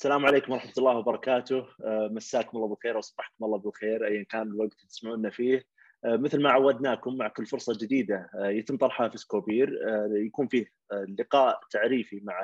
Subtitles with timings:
[0.00, 1.66] السلام عليكم ورحمة الله وبركاته.
[1.84, 5.64] آه، مساكم الله بالخير وصبحكم الله بالخير أيا كان الوقت اللي تسمعونا فيه.
[6.04, 9.78] آه، مثل ما عودناكم مع كل فرصة جديدة آه، يتم طرحها في سكوبير
[10.26, 10.72] يكون فيه
[11.18, 12.34] لقاء تعريفي مع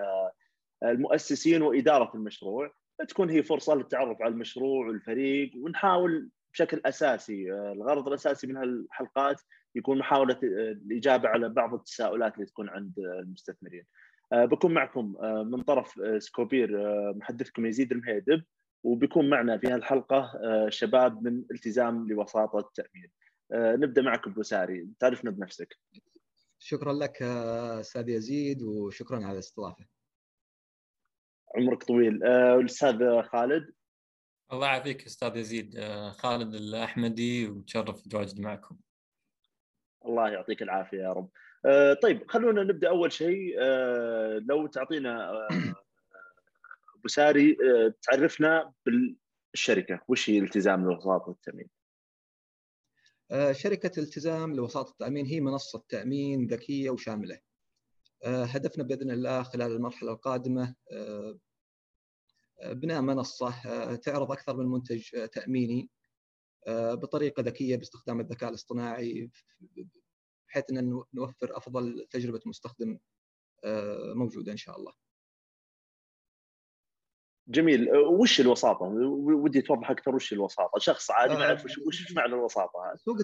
[0.82, 2.72] المؤسسين وإدارة المشروع.
[3.08, 9.41] تكون هي فرصة للتعرف على المشروع والفريق ونحاول بشكل أساسي الغرض الأساسي من هالحلقات
[9.75, 13.84] يكون محاولة الإجابة على بعض التساؤلات اللي تكون عند المستثمرين.
[14.32, 16.71] بكون معكم آه، من طرف آه، سكوبير
[17.14, 18.44] محدثكم يزيد المهيدب
[18.85, 20.30] وبيكون معنا في هالحلقة
[20.68, 23.11] شباب من التزام لوساطة التأمين.
[23.52, 25.79] نبدأ معك أبو ساري، تعرفنا بنفسك.
[26.58, 29.86] شكرا لك أستاذ يزيد وشكرا على الاستضافة.
[31.57, 32.24] عمرك طويل.
[32.24, 33.74] الاستاذ خالد.
[34.52, 35.80] الله يعافيك أستاذ يزيد
[36.11, 38.77] خالد الأحمدي ومتشرف بتواجدي معكم.
[40.06, 41.30] الله يعطيك العافية يا رب.
[41.66, 45.48] آه، طيب خلونا نبدأ أول شيء آه، لو تعطينا آه،
[46.98, 47.56] أبو ساري
[48.02, 51.68] تعرفنا بالشركة وش هي التزام لوساطة التأمين؟
[53.52, 57.38] شركة التزام لوساطة التأمين هي منصة تأمين ذكية وشاملة.
[58.24, 60.74] هدفنا بإذن الله خلال المرحلة القادمة
[62.64, 63.54] بناء منصة
[63.96, 65.91] تعرض أكثر من منتج تأميني
[66.69, 69.30] بطريقة ذكية باستخدام الذكاء الاصطناعي
[70.48, 72.98] بحيث إن نوفر أفضل تجربة مستخدم
[73.64, 74.92] آه، موجودة إن شاء الله.
[77.48, 82.12] جميل آه، وش الوساطة؟ ودي توضح أكثر وش الوساطة؟ شخص عادي ما يعرف وش وش
[82.12, 83.16] معنى الوساطة هذا؟ سوق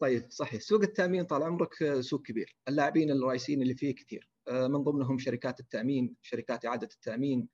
[0.00, 5.18] طيب صحيح سوق التأمين طال عمرك سوق كبير، اللاعبين الرئيسيين اللي فيه كثير من ضمنهم
[5.18, 7.48] شركات التأمين، شركات إعادة التأمين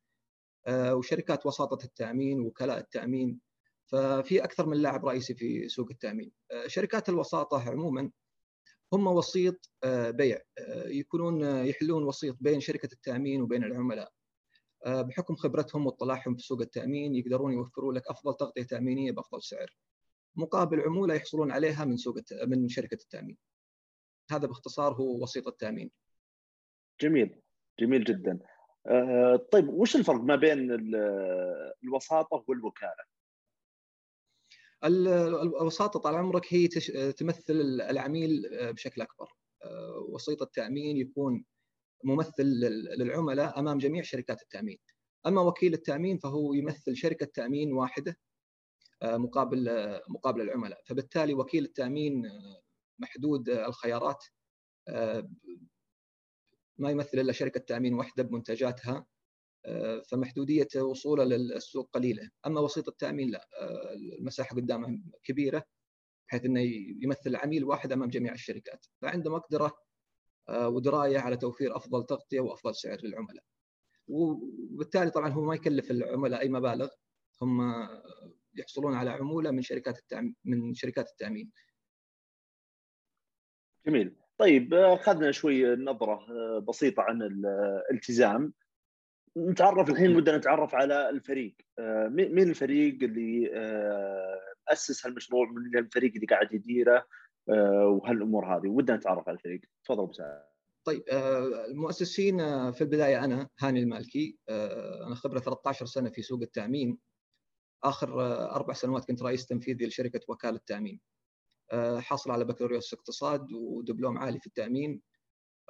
[0.68, 3.40] وشركات وساطة التأمين، وكلاء التأمين
[3.86, 6.32] ففي أكثر من لاعب رئيسي في سوق التأمين.
[6.66, 8.10] شركات الوساطة عموما
[8.92, 14.12] هم وسيط آه، بيع آه، يكونون آه، يحلون وسيط بين شركة التأمين وبين العملاء.
[14.86, 19.76] بحكم خبرتهم واطلاعهم في سوق التأمين يقدرون يوفروا لك أفضل تغطية تأمينية بأفضل سعر.
[20.36, 23.36] مقابل عمولة يحصلون عليها من سوق من شركة التأمين.
[24.30, 25.90] هذا باختصار هو وسيط التأمين.
[27.00, 27.40] جميل
[27.80, 28.38] جميل جدا.
[29.52, 30.70] طيب وش الفرق ما بين
[31.84, 33.15] الوساطة والوكالة؟
[34.84, 36.68] الوساطة طال عمرك هي
[37.12, 39.32] تمثل العميل آه، بشكل أكبر.
[39.64, 41.44] آه، وسيط التأمين يكون
[42.04, 42.42] ممثل
[42.98, 44.78] للعملاء أمام جميع شركات التأمين.
[45.26, 48.18] أما وكيل التأمين فهو يمثل شركة تأمين واحدة
[49.02, 49.70] آه، مقابل
[50.08, 50.82] مقابل العملاء.
[50.84, 52.22] فبالتالي وكيل التأمين
[52.98, 54.24] محدود الخيارات
[56.78, 59.06] ما يمثل إلا شركة تأمين واحدة بمنتجاتها
[60.10, 63.48] فمحدودية وصوله للسوق قليلة، أما وسيط التأمين لا
[64.18, 65.64] المساحة قدامه كبيرة
[66.28, 66.60] بحيث إنه
[67.02, 69.78] يمثل عميل واحد أمام جميع الشركات، فعنده مقدرة
[70.50, 73.44] ودراية على توفير أفضل تغطية وأفضل سعر للعملاء.
[74.08, 76.88] وبالتالي طبعا هو ما يكلف العملاء أي مبالغ.
[77.42, 77.88] هم
[78.54, 81.50] يحصلون على عمولة من شركات التأمين من شركات التأمين.
[83.86, 86.20] جميل، طيب اخذنا شوي نظرة
[86.58, 88.52] بسيطة عن الالتزام.
[89.36, 91.56] نتعرف الحين ودنا نتعرف على الفريق.
[91.78, 97.06] آه، مين الفريق اللي آه، أسس هالمشروع؟ من الفريق اللي قاعد يديره؟
[97.48, 98.68] آه، وهالأمور هذه.
[98.68, 99.60] ودنا نتعرف على الفريق.
[99.84, 100.12] تفضل أبو
[100.84, 101.02] طيب
[101.70, 102.38] المؤسسين
[102.72, 104.38] في البداية أنا هاني المالكي.
[105.06, 106.98] أنا خبرة 13 سنة في سوق التأمين.
[107.84, 108.20] آخر
[108.50, 111.00] أربع سنوات كنت رئيس تنفيذي لشركة وكالة تامين
[111.98, 115.02] حاصل على بكالوريوس اقتصاد ودبلوم عالي في التأمين.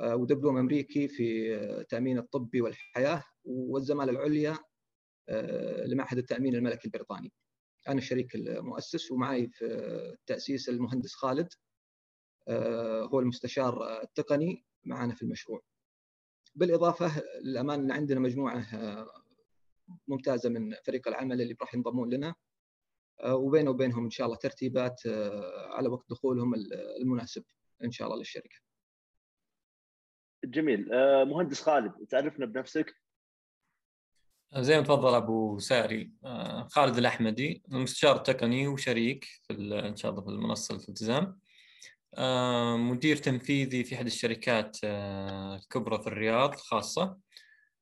[0.03, 4.59] ودبلوم أمريكي في التامين الطبي والحياة والزمالة العليا
[5.29, 7.33] آه، لمعهد التأمين الملكي البريطاني.
[7.89, 9.65] أنا الشريك المؤسس ومعي في
[10.13, 11.49] التاسيس المهندس خالد
[12.49, 15.63] آه، هو المستشار التقني معنا في المشروع.
[16.55, 19.07] بالإضافة للامانه ان عندنا مجموعة آه،
[20.09, 22.35] ممتازة من فريق العمل اللي راح ينضمون لنا
[23.29, 25.01] وبينه وبينهم إن شاء الله ترتيبات
[25.71, 26.55] على وقت دخولهم
[27.01, 27.45] المناسب
[27.85, 28.66] إن شاء الله للشركة.
[30.51, 30.89] جميل.
[31.25, 32.95] مهندس خالد تعرفنا بنفسك؟
[34.55, 36.11] زي ما تفضل أبو ساري.
[36.25, 39.53] آه، خالد الأحمدي المستشار التقني وشريك في
[39.89, 41.39] إن شاء الله في المنصة الالتزام.
[42.15, 47.17] آه، مدير تنفيذي في أحد الشركات آه، الكبرى في الرياض خاصه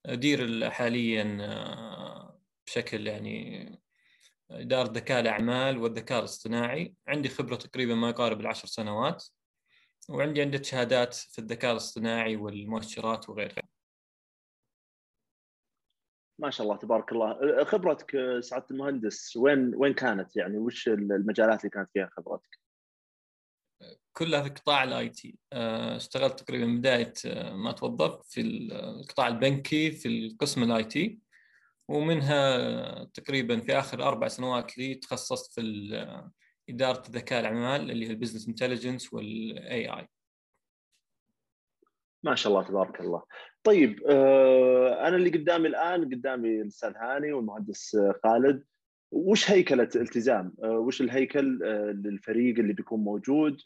[0.06, 1.24] أدير حاليا
[2.66, 3.68] بشكل يعني
[4.50, 6.94] إدارة ذكاء الأعمال والذكاء الاصطناعي.
[7.08, 9.24] عندي خبرة تقريبا ما يقارب العشر سنوات.
[10.10, 13.62] وعندي عده شهادات في الذكاء الاصطناعي والمؤشرات وغيرها
[16.38, 17.64] ما شاء الله تبارك الله.
[17.64, 22.58] خبرتك سعادة المهندس وين وين كانت يعني؟ وش المجالات اللي كانت فيها خبرتك؟
[24.12, 25.38] كلها في قطاع ال IT.
[25.52, 31.20] آه، اشتغلت تقريبا بداية آه، ما توظفت في القطاع البنكي في القسم ال IT.
[31.88, 35.60] ومنها تقريبا في آخر أربع سنوات لي تخصصت في
[36.68, 40.08] إدارة ذكاء الأعمال اللي هي ال business intelligence وال AI
[42.24, 43.22] ما شاء الله تبارك الله
[43.64, 48.64] طيب آه، أنا اللي قدامي الآن قدامي الأستاذ هاني والمهندس خالد
[49.10, 53.60] وش هيكله التزام؟ آه، وش الهيكل آه، للفريق اللي بيكون موجود؟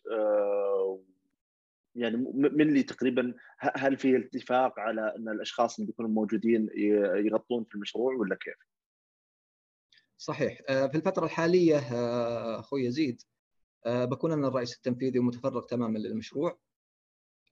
[1.95, 6.69] يعني من اللي تقريبا هل في اتفاق على إن الأشخاص اللي بيكونوا موجودين
[7.17, 8.68] يغطون في المشروع ولا كيف؟
[10.19, 10.59] صحيح.
[10.67, 11.79] في الفترة الحالية
[12.59, 13.23] أخوي يزيد
[13.87, 16.59] بكون أنا الرئيس التنفيذي ومتفرغ تماما للمشروع.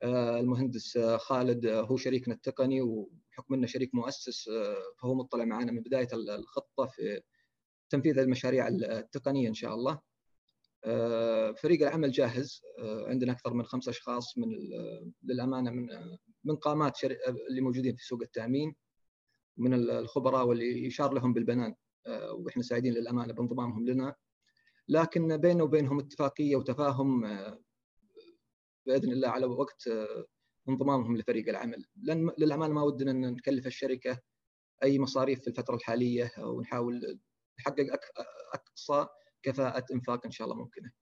[0.02, 4.50] آه، المهندس آه، خالد آه، هو شريكنا التقني وبحكم إنه شريك مؤسس
[4.98, 7.20] فهو مطلع معنا من بداية الخطة في
[7.90, 10.00] تنفيذ المشاريع التقنية إن شاء الله.
[11.52, 12.62] فريق العمل جاهز.
[12.80, 14.48] عندنا أكثر من خمس أشخاص من
[15.22, 15.88] للأمانة من
[16.44, 17.04] من قامات
[17.50, 18.74] اللي موجودين في سوق التأمين
[19.56, 21.74] من الخبراء واللي يشار لهم بالبنان.
[22.32, 24.14] وإحنا سعيدين للأمانة بانضمامهم لنا
[24.88, 27.24] لكن بيننا وبينهم اتفاقية وتفاهم
[28.86, 30.26] بإذن الله على وقت آه،
[30.68, 34.20] انضمامهم لفريق العمل لأن للأمانة ما ودنا أن نكلف الشركة
[34.82, 37.18] أي مصاريف في الفترة الحالية ونحاول
[37.60, 37.86] نحقق
[38.54, 39.06] أقصى
[39.42, 40.92] كفاءة إنفاق إن شاء الله ممكنة.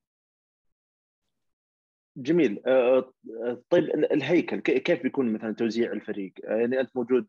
[2.17, 3.13] جميل آه،
[3.45, 7.29] آه، طيب الهيكل كيف بيكون مثلا توزيع الفريق؟ يعني أنت موجود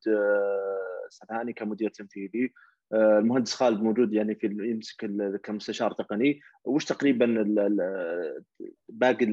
[1.09, 2.53] سنهاني كمدير تنفيذي
[2.93, 5.05] المهندس خالد موجود يعني في يمسك
[5.43, 6.41] كمستشار تقني.
[6.65, 7.25] وش تقريبا
[8.89, 9.25] باقي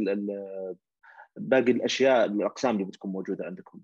[1.37, 3.81] باقي الأشياء الأقسام اللي بتكون موجودة عندكم؟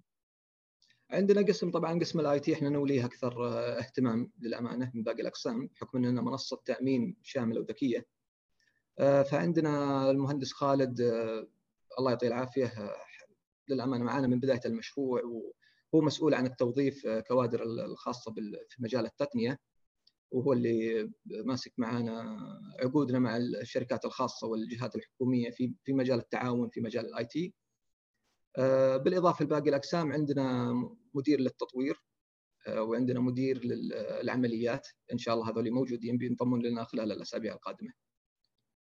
[1.11, 5.67] عندنا قسم طبعا قسم ال IT إحنا نوليه أكثر آه، اهتمام للأمانة من باقي الأقسام
[5.67, 8.07] بحكم اننا منصة تأمين شاملة وذكية.
[8.99, 11.49] آه، فعندنا المهندس خالد آه،
[11.99, 12.73] الله يعطيه العافية
[13.69, 15.23] للأمانة معنا من بداية المشروع
[15.93, 18.35] وهو مسؤول عن التوظيف كوادر الخاصة
[18.69, 19.59] في مجال التقنية
[20.31, 22.39] وهو اللي ماسك معنا
[22.81, 27.55] عقودنا مع الشركات الخاصة والجهات الحكومية في في مجال التعاون في مجال ال IT.
[28.57, 30.75] آه، بالإضافة لباقي الأقسام عندنا
[31.15, 32.03] مدير للتطوير
[32.67, 37.93] آه، وعندنا مدير للعمليات إن شاء الله هذول موجودين بينضمون لنا خلال الأسابيع القادمة.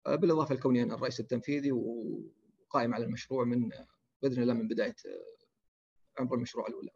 [0.06, 3.70] آه، بالإضافة لكوني أنا الرئيس التنفيذي وقائم على المشروع من
[4.22, 4.94] بإذن الله من بداية
[6.18, 6.90] عمر المشروع الأولى.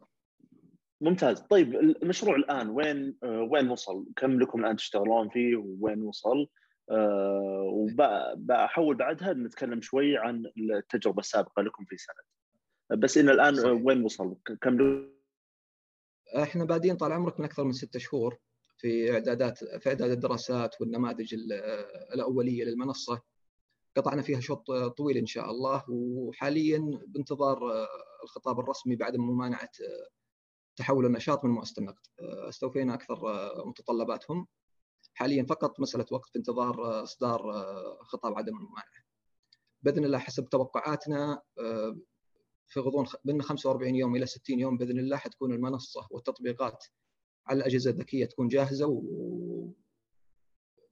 [1.01, 6.47] ممتاز طيب المشروع الآن وين آه، وين وصل؟ كم لكم الآن تشتغلون فيه وين وصل؟
[6.89, 13.81] أه وبحول بعدها نتكلم شوي عن التجربة السابقة لكم في سند بس ان الآن صحيح.
[13.83, 15.07] وين وصل؟ كم
[16.35, 18.37] إحنا بادين طال عمرك من أكثر من ستة شهور
[18.77, 21.35] في إعدادات في إعداد الدراسات والنماذج
[22.13, 23.21] الأولية للمنصة
[23.97, 27.59] قطعنا فيها شوط طويل إن شاء الله وحاليا بانتظار
[28.23, 29.69] الخطاب الرسمي بعد ممانعة
[30.77, 34.47] تحول النشاط من مؤسسه النقد آه، استوفينا أكثر آه، متطلباتهم.
[35.13, 37.41] حاليا فقط مسألة وقت في انتظار آه، إصدار
[38.01, 39.07] خطاب عدم الممانعة.
[39.81, 41.41] بإذن الله حسب توقعاتنا
[42.67, 46.85] في غضون من 45 يوم إلى 60 يوم بإذن الله حتكون المنصة والتطبيقات
[47.47, 49.01] على الأجهزة الذكية تكون جاهزة و...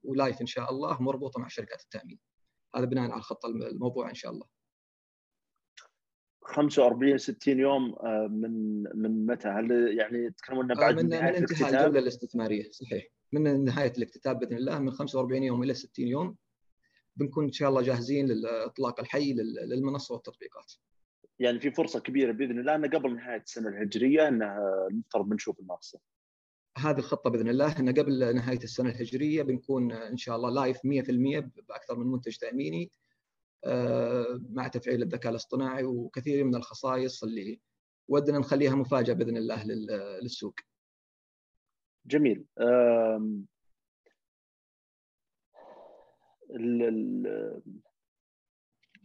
[0.04, 2.18] ولايف إن شاء الله مربوطة مع شركات التأمين.
[2.74, 4.46] هذا بناء على الخطه الموضوع إن شاء الله
[6.42, 11.70] 45 60 يوم آه، من من متى؟ هل يعني تتكلمون بعد من, من نهايه انتهاء
[11.70, 16.36] الجولة الاستثمارية صحيح من نهاية الاكتتاب بإذن الله من 45 يوم إلى 60 يوم
[17.16, 19.32] بنكون إن شاء الله جاهزين للإطلاق الحي
[19.66, 20.72] للمنصة والتطبيقات.
[21.38, 26.00] يعني في فرصة كبيرة بإذن الله انه قبل نهاية السنة الهجرية انها المفترض بنشوف المنصة.
[26.76, 31.50] هذه الخطة بإذن الله إن قبل نهاية السنة الهجرية بنكون إن شاء الله لايف 100%
[31.68, 32.90] بأكثر من منتج تأميني
[33.64, 37.60] آه، مع تفعيل الذكاء الاصطناعي وكثير من الخصائص اللي
[38.08, 39.64] ودنا نخليها مفاجأة بإذن الله
[40.22, 40.54] للسوق.
[42.06, 42.44] جميل.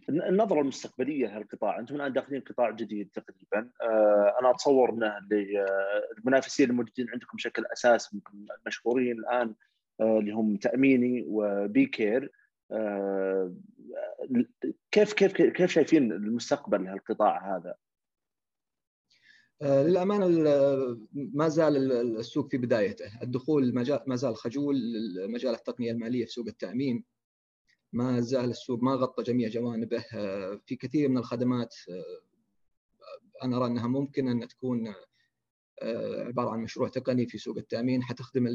[0.10, 5.18] النظرة المستقبلية لهالقطاع أنتم الآن داخلين قطاع جديد تقريبا آه، أنا أتصور انه
[6.18, 8.22] المنافسين الموجودين عندكم بشكل اساسي
[8.66, 9.56] المشهورين الآن
[10.02, 12.32] آه، اللي هم تأميني وبي كير
[14.92, 17.76] كيف كيف كيف شايفين المستقبل لهالقطاع هذا؟
[19.62, 20.28] آه، للأمانة
[21.14, 23.74] ما زال السوق في بدايته، الدخول
[24.08, 24.76] ما زال خجول
[25.16, 27.04] لمجال التقنية المالية في سوق التأمين.
[27.94, 32.22] ما زال السوق ما غطى جميع جوانبه، آه، في كثير من الخدمات آه،
[33.44, 34.94] أنا أرى أنها ممكن أن تكون
[36.28, 38.04] عبارة عن مشروع تقني في سوق التأمين.
[38.04, 38.48] حتخدم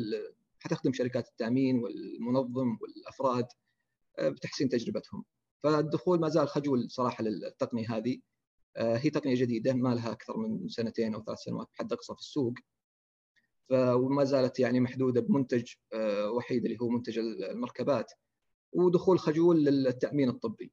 [0.59, 3.47] حتخدم شركات التأمين والمنظم والأفراد
[4.21, 5.25] بتحسين تجربتهم.
[5.62, 8.19] فالدخول ما زال خجول صراحة للتقنية هذه.
[8.76, 12.21] آه، هي تقنية جديدة ما لها أكثر من سنتين أو ثلاث سنوات بحد أقصى في
[12.21, 12.55] السوق.
[13.73, 15.64] وما زالت يعني محدودة بمنتج
[16.37, 18.12] وحيد اللي هو منتج المركبات.
[18.76, 20.73] ودخول خجول للتأمين الطبي.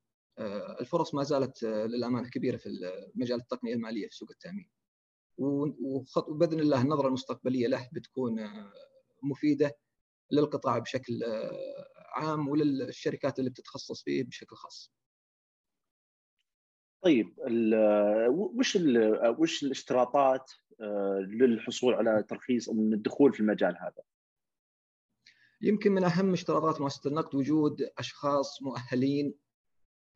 [0.80, 2.70] الفرص ما زالت للأمانة كبيرة في
[3.16, 4.70] مجال التقنية المالية في سوق التأمين.
[5.38, 8.50] وبإذن الله النظرة المستقبلية له بتكون
[9.24, 9.78] مفيدة
[10.32, 11.24] للقطاع بشكل
[12.16, 14.94] عام وللشركات اللي بتتخصص فيه بشكل خاص.
[17.04, 17.36] طيب
[18.30, 18.78] وش
[19.40, 24.04] وش الاشتراطات آه، للحصول على ترخيص من الدخول في المجال هذا؟
[25.64, 29.36] يمكن من أهم اشتراطات مؤسسة النقد وجود أشخاص مؤهلين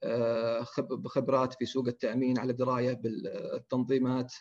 [0.04, 4.34] آه، بخبرات في سوق التأمين على دراية بالتنظيمات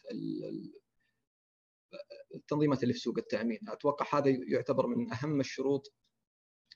[2.35, 5.95] التنظيمات اللي في سوق التأمين أتوقع هذا يعتبر من أهم الشروط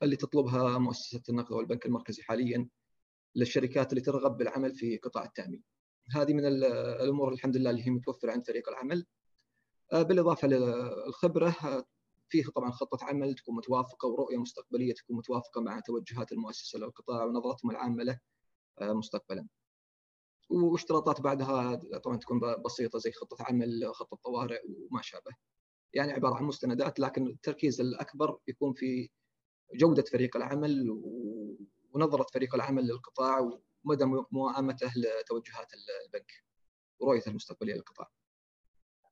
[0.03, 2.69] اللي تطلبها مؤسسة النقد والبنك المركزي حاليا
[3.35, 5.63] للشركات اللي ترغب بالعمل في قطاع التأمين.
[6.11, 9.07] هذه من الأمور الحمد لله اللي هي متوفرة عند فريق العمل.
[9.93, 11.57] آه، بالإضافة للخبرة
[12.31, 17.71] فيه طبعا خطة عمل تكون متوافقة ورؤية مستقبلية تكون متوافقة مع توجهات المؤسسة للقطاع ونظرتهم
[17.71, 18.19] العامة له
[18.81, 19.47] آه، مستقبلا.
[20.51, 25.33] واشتراطات بعدها طبعا تكون بسيطة زي خطة عمل، خطة طوارئ وما شابه.
[25.95, 29.11] يعني عبارة عن مستندات لكن التركيز الأكبر يكون في
[29.75, 30.91] جودة فريق العمل
[31.95, 36.33] ونظرة فريق العمل للقطاع ومدى موائمته لتوجهات البنك
[37.01, 38.11] ورؤيته المستقبلية للقطاع.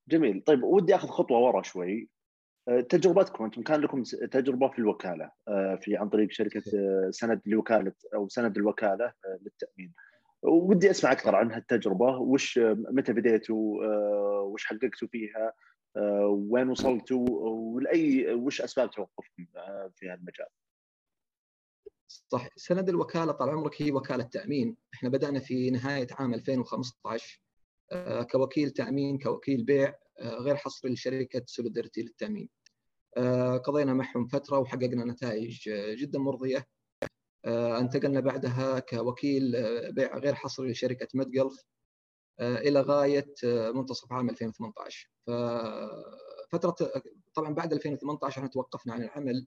[0.09, 2.09] جميل، طيب ودي أخذ خطوة ورا شوي.
[2.89, 7.93] تجربتكم أنتم كان لكم تجربة في الوكالة أه، في عن طريق شركة أه، سند لوكاله
[8.15, 9.95] أو سند الوكالة للتأمين.
[10.43, 13.85] ودي أسمع أكثر عن هالتجربه وش متى بديتوا
[14.41, 15.53] وش حققتوا فيها
[16.29, 19.47] وين وصلتوا ولأي وش أسباب توقفكم
[19.95, 20.47] في هالمجال؟
[22.09, 27.41] صح سند الوكالة طال عمرك هي وكالة تأمين إحنا بدأنا في نهاية عام 2015
[27.93, 32.58] آه، كوكيل تأمين كوكيل بيع آه، غير حصري لشركة سوليدرتي للتأمين آه،
[33.65, 36.67] قضينا معهم فترة وحققنا نتائج جدا مرضية.
[37.47, 39.53] انتقلنا بعدها كوكيل
[39.93, 41.65] بيع غير حصري لشركة مدقلف
[42.41, 46.77] إلى غاية منتصف عام 2018 ففتره
[47.35, 49.47] طبعا بعد 2018 إحنا توقفنا عن العمل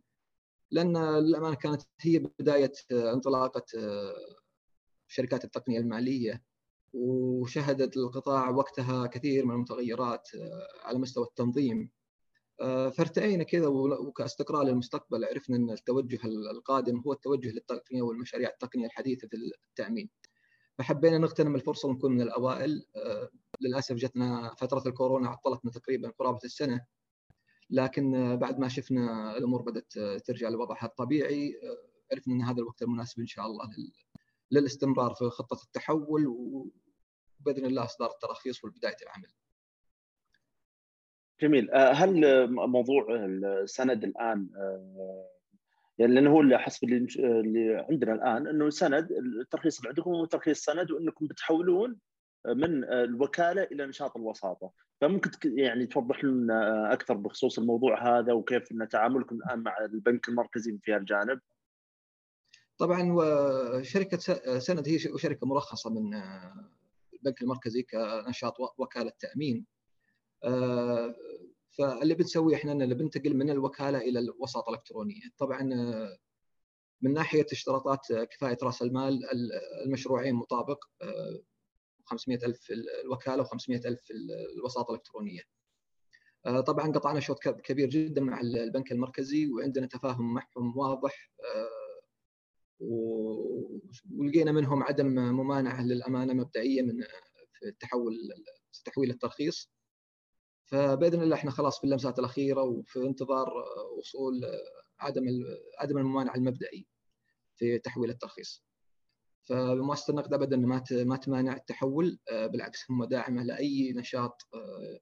[0.71, 3.65] لأن للامانه كانت هي بداية انطلاقة
[5.07, 6.43] شركات التقنية المالية.
[6.93, 10.29] وشهدت القطاع وقتها كثير من المتغيرات
[10.83, 11.89] على مستوى التنظيم.
[12.97, 19.35] فارتئينا كذا وكاستقرار للمستقبل عرفنا أن التوجه القادم هو التوجه للتقنية والمشاريع التقنية الحديثة في
[19.69, 20.09] التأمين.
[20.77, 22.85] فحبينا نغتنم الفرصة ونكون من الأوائل
[23.61, 26.85] للأسف جتنا فترة الكورونا عطلتنا تقريبا قرابة السنة
[27.69, 29.93] لكن بعد ما شفنا الأمور بدأت
[30.25, 31.53] ترجع لوضعها الطبيعي
[32.11, 33.69] عرفنا أن هذا الوقت المناسب إن شاء الله
[34.51, 39.29] للاستمرار في خطة التحول وبإذن الله إصدار التراخيص وبدايه العمل.
[41.41, 41.69] جميل.
[41.74, 44.50] هل موضوع السند الآن
[45.98, 50.63] يعني لأنه هو اللي حسب اللي عندنا الآن إنه سند الترخيص اللي عندكم هو ترخيص
[50.63, 51.98] سند وإنكم بتحولون
[52.45, 54.71] من الوكالة إلى نشاط الوساطة.
[55.01, 60.77] فممكن يعني توضح لنا أكثر بخصوص الموضوع هذا وكيف إن تعاملكم الآن مع البنك المركزي
[60.81, 61.39] في هالجانب
[62.77, 63.15] طبعا
[63.81, 64.17] شركة
[64.60, 66.21] سند هي شركة مرخصه من
[67.13, 69.65] البنك المركزي كنشاط وكالة تأمين.
[71.71, 75.63] فاللي بنسويه إحنا اللي بننتقل من الوكالة إلى الوساطة الإلكترونية طبعا
[77.01, 79.21] من ناحية اشتراطات كفايه رأس المال
[79.86, 80.86] المشروعين مطابق
[82.05, 84.13] 500000 في الوكالة و500000 في
[84.55, 85.41] الوساطة الإلكترونية.
[86.45, 92.01] آه، طبعا قطعنا شوط كبير جدا مع البنك المركزي وعندنا تفاهم معهم واضح آه،
[92.79, 97.01] ولقينا منهم عدم ممانعة للأمانة مبدئية من
[97.53, 98.13] في التحول
[98.86, 99.71] تحويل الترخيص
[100.71, 103.53] فبإذن الله إحنا خلاص في اللمسات الأخيرة وفي انتظار
[103.97, 104.41] وصول
[104.99, 105.23] عدم
[105.79, 106.87] عدم الممانعة المبدئي
[107.55, 108.63] في تحويل الترخيص.
[109.43, 114.99] فمؤسسه النقد ابدا ما ما تمانع التحول آه، بالعكس هم داعمة لأي نشاط آه،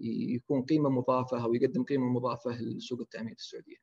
[0.00, 3.76] يكون قيمة مضافة أو يقدم قيمة مضافة لسوق التأمين في السعودية.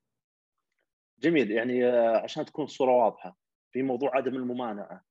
[1.19, 3.37] جميل يعني آه، عشان تكون الصورة واضحة
[3.71, 5.05] في موضوع عدم الممانعة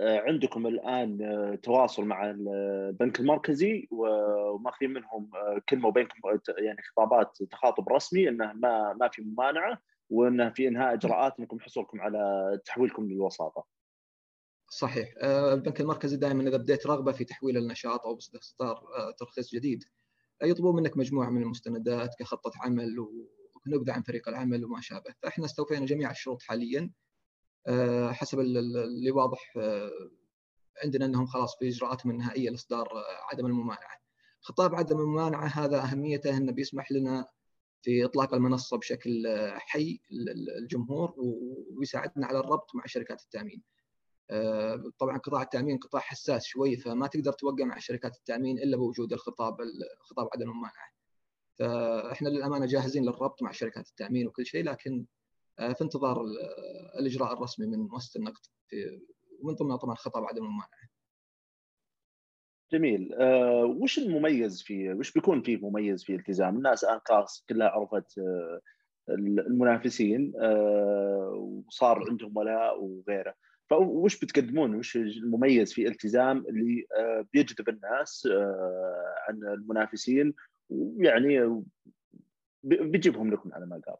[0.00, 5.30] عندكم الآن تواصل مع البنك المركزي وماخذين منهم
[5.68, 6.14] كلمة وبينكم
[6.58, 12.00] يعني خطابات تخاطب رسمي إنه ما ما في ممانعة وإنه في إنهاء إجراءات إنكم حصولكم
[12.00, 13.64] على تحويلكم للوساطة.
[14.70, 15.14] صحيح.
[15.22, 19.84] آه، البنك المركزي دائما إذا بديت رغبة في تحويل النشاط أو باستخدام آه، ترخيص جديد
[20.42, 22.98] يطلبون منك مجموعة من المستندات كخطة عمل
[23.66, 25.14] ونبذه عن فريق العمل وما شابه.
[25.22, 26.80] فإحنا استوفينا جميع الشروط حاليا.
[26.80, 26.90] آه،
[28.12, 29.58] حسب اللي واضح
[30.84, 32.88] عندنا إنهم خلاص في إجراءاتهم النهائية لإصدار
[33.32, 33.98] عدم الممانعة
[34.40, 37.26] خطاب عدم الممانعة هذا أهميته إنه بيسمح لنا
[37.82, 41.14] في إطلاق المنصة بشكل حي للجمهور
[41.76, 43.62] ويساعدنا على الربط مع شركات التأمين.
[44.30, 49.12] آه، طبعا قطاع التأمين قطاع حساس شوي فما تقدر توقع مع شركات التأمين إلا بوجود
[49.12, 49.56] الخطاب
[50.00, 50.92] خطاب عدم الممانعة.
[51.58, 55.17] فإحنا للأمانة جاهزين للربط مع شركات التأمين وكل شيء لكن آه،
[55.58, 56.24] في انتظار
[57.00, 58.40] الإجراء الرسمي من مؤسسة النقد
[59.42, 60.88] ومن ضمنها طبعا خطاب عدم الممانعه.
[62.72, 63.14] جميل.
[63.14, 68.18] أه وش المميز فيه وش بيكون فيه مميز في التزام؟ الناس الان خلاص كلها عرفت
[68.18, 68.60] أه
[69.48, 73.34] المنافسين أه وصار عندهم ولاء وغيره.
[73.70, 76.86] فوش بتقدمون؟ وش المميز في التزام اللي
[77.32, 78.28] بيجذب الناس
[79.28, 80.34] عن المنافسين؟
[80.70, 81.62] ويعني
[82.62, 83.96] بيجيبهم لكم على ما قال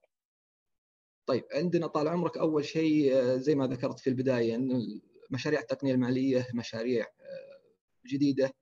[1.28, 5.94] طيب عندنا طال عمرك أول شيء آه، زي ما ذكرت في البداية إن مشاريع التقنية
[5.94, 8.54] المالية مشاريع آه، جديدة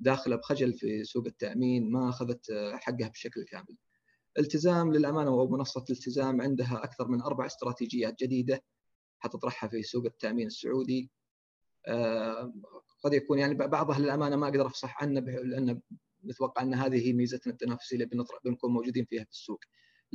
[0.00, 3.76] داخلة بخجل في سوق التأمين ما أخذت آه، حقها بشكل كامل.
[4.38, 8.62] التزام للأمانة ومنصه التزام عندها أكثر من أربع استراتيجيات جديدة
[9.18, 11.10] حتطرحها في سوق التأمين السعودي.
[13.04, 15.80] قد يكون يعني بعضها للأمانة ما أقدر أفصح عنه لأن
[16.24, 18.06] نتوقع أن هذه هي ميزتنا التنافسية اللي
[18.44, 19.60] بنكون موجودين فيها في السوق.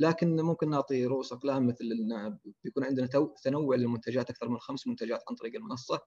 [0.00, 3.08] لكن ممكن نعطي رؤوس اقلام مثل إن بيكون عندنا
[3.44, 6.00] تنوع للمنتجات أكثر من خمس منتجات عن طريق المنصة.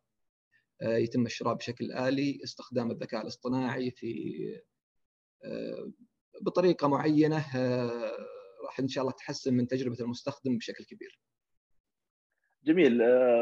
[0.81, 4.13] آه، يتم الشراء بشكل آلي استخدام الذكاء الاصطناعي في
[5.43, 5.91] آه،
[6.41, 8.17] بطريقة معينة آه،
[8.65, 11.19] راح إن شاء الله تحسن من تجربة المستخدم بشكل كبير.
[12.63, 13.01] جميل.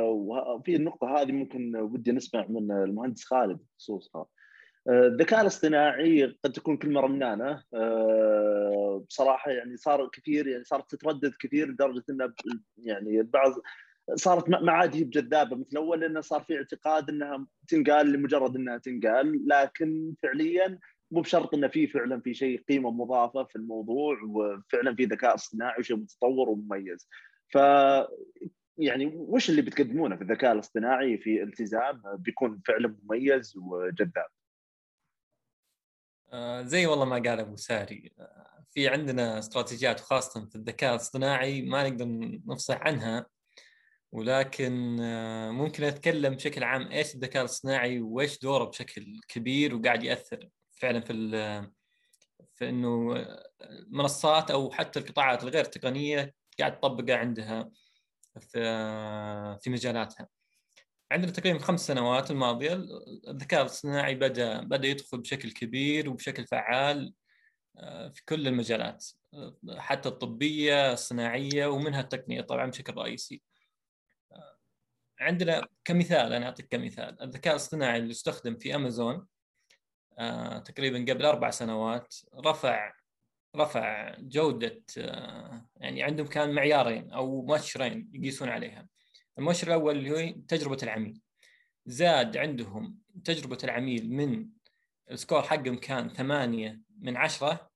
[0.09, 4.25] وفي النقطة هذه ممكن ودي نسمع من المهندس خالد خصوصا
[4.89, 11.67] الذكاء الاصطناعي قد تكون كلمه رنانه آه، بصراحة يعني صار كثير يعني صارت تتردد كثير
[11.67, 12.33] لدرجة إنه
[12.77, 13.53] يعني البعض
[14.15, 18.77] صارت ما عاد هي بجذابة مثل أول لأنه صار في اعتقاد إنها تنقال لمجرد إنها
[18.77, 20.79] تنقال لكن فعليا
[21.11, 25.79] مو بشرط إنه في فعلا في شيء قيمة مضافة في الموضوع وفعلا في ذكاء اصطناعي
[25.79, 27.07] وشيء متطور ومميز.
[27.49, 27.57] ف
[28.77, 34.40] يعني وش اللي بتقدمونه في الذكاء الاصطناعي في التزام بيكون فعلا مميز وجذاب؟
[36.33, 41.61] آه، زي والله ما قال أبو ساري آه، في عندنا استراتيجيات خاصة في الذكاء الاصطناعي
[41.61, 42.05] ما نقدر
[42.47, 43.25] نفصح عنها
[44.11, 50.49] ولكن آه، ممكن أتكلم بشكل عام إيش الذكاء الاصطناعي وإيش دوره بشكل كبير وقاعد يأثر
[50.71, 51.13] فعلا في
[52.55, 53.15] في إنه
[53.61, 57.71] المنصات أو حتى القطاعات الغير تقنية قاعد تطبقه عندها
[58.39, 58.59] في
[59.61, 60.27] في مجالاتها.
[61.11, 62.73] عندنا تقريبا خمس سنوات الماضية
[63.27, 67.13] الذكاء الاصطناعي بدا بدأ يدخل بشكل كبير وبشكل فعال
[67.77, 69.05] آه، في كل المجالات
[69.77, 73.41] حتى الطبية الصناعية ومنها التقنية طبعا بشكل رئيسي.
[74.31, 74.57] آه،
[75.19, 77.21] عندنا كمثال أنا أعطيك كمثال.
[77.21, 79.27] الذكاء الاصطناعي اللي استخدم في أمازون
[80.19, 82.93] آه، تقريبا قبل أربع سنوات رفع
[83.55, 84.83] رفع جودة
[85.77, 88.87] يعني عندهم كان معيارين أو مؤشرين يقيسون عليها.
[89.37, 91.21] المؤشر الأول اللي هو تجربة العميل.
[91.85, 94.49] زاد عندهم تجربة العميل من
[95.11, 97.71] ال score حقهم كان ثمانية من عشرة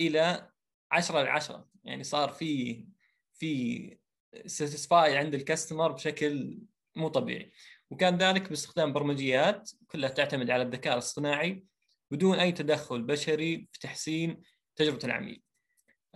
[0.00, 0.50] إلى
[0.92, 2.84] 10 ل 10 يعني صار في
[3.32, 3.98] في
[4.46, 6.58] satisfy عند ال customer بشكل
[6.96, 7.52] مو طبيعي.
[7.90, 11.64] وكان ذلك باستخدام برمجيات كلها تعتمد على الذكاء الاصطناعي
[12.10, 14.42] بدون أي تدخل بشري في تحسين
[14.76, 15.42] تجربة العميل.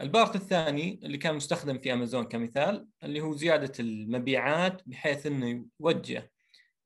[0.00, 5.64] ال part الثاني اللي كان مستخدم في أمازون كمثال اللي هو زيادة المبيعات بحيث إنه
[5.80, 6.30] يوجه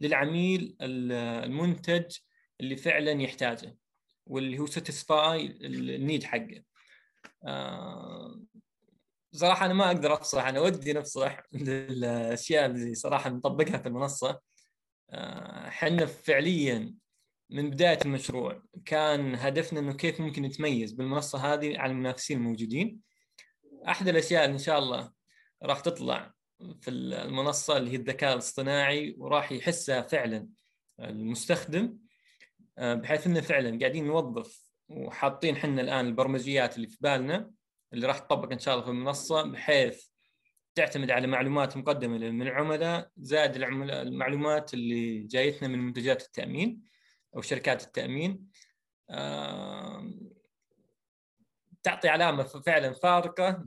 [0.01, 2.17] للعميل المنتج
[2.61, 3.77] اللي فعلا يحتاجه
[4.27, 6.63] واللي هو satisfy ال need حقه.
[7.45, 8.41] آه،
[9.33, 14.41] صراحة أنا ما أقدر أفصح أنا ودي نفصح للاشياء اللي صراحة نطبقها في المنصة.
[15.11, 16.95] آه، إحنا فعليا
[17.53, 23.01] من بداية المشروع كان هدفنا إنه كيف ممكن نتميز بالمنصة هذه عن المنافسين الموجودين.
[23.89, 25.13] أحد الأشياء اللي إن شاء الله
[25.63, 26.33] راح تطلع
[26.81, 30.49] في المنصة اللي هي الذكاء الاصطناعي وراح يحسها فعلا
[31.01, 31.99] المستخدم
[32.79, 37.51] آه، بحيث إنه فعلا قاعدين نوظف وحاطين حنا الآن البرمجيات اللي في بالنا
[37.93, 40.07] اللي راح تطبق إن شاء الله في المنصة بحيث
[40.75, 46.92] تعتمد على معلومات مقدمة من العملاء زائد المعلومات اللي جايتنا من منتجات التأمين.
[47.37, 48.49] أو شركات التأمين
[51.83, 53.67] تعطي علامة فعلا فارقة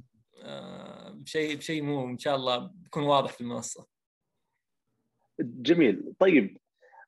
[1.09, 3.87] بشيء بشيء مو إن شاء الله بيكون واضح في المنصة.
[5.39, 6.57] جميل طيب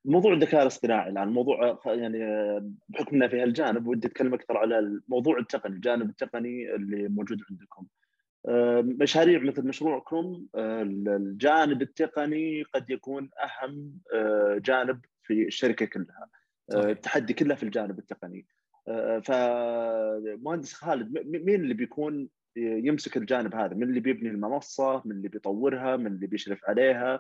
[0.06, 2.20] موضوع الذكاء الاصطناعي الآن موضوع يعني
[2.90, 7.88] بحكمنا في هالجانب ودي أتكلم أكثر على الموضوع التقني الجانب التقني اللي موجود عندكم.
[9.02, 14.00] مشاريع مثل مشروعكم الجانب التقني قد يكون أهم
[14.60, 16.30] جانب في الشركة كلها.
[16.74, 18.46] التحدي كله في الجانب التقني.
[19.24, 25.96] فمهندس خالد مين اللي بيكون يمسك الجانب هذا؟ من اللي بيبني المنصة؟ من اللي بيطورها؟
[25.96, 27.20] من اللي بيشرف عليها؟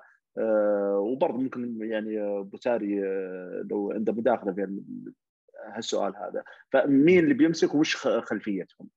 [0.99, 2.99] وبرضه ممكن يعني ابو ساري
[3.71, 4.81] لو عنده مداخلة في
[5.73, 6.43] هالسؤال هذا.
[6.71, 8.89] فمين اللي بيمسك وش خلفيتهم؟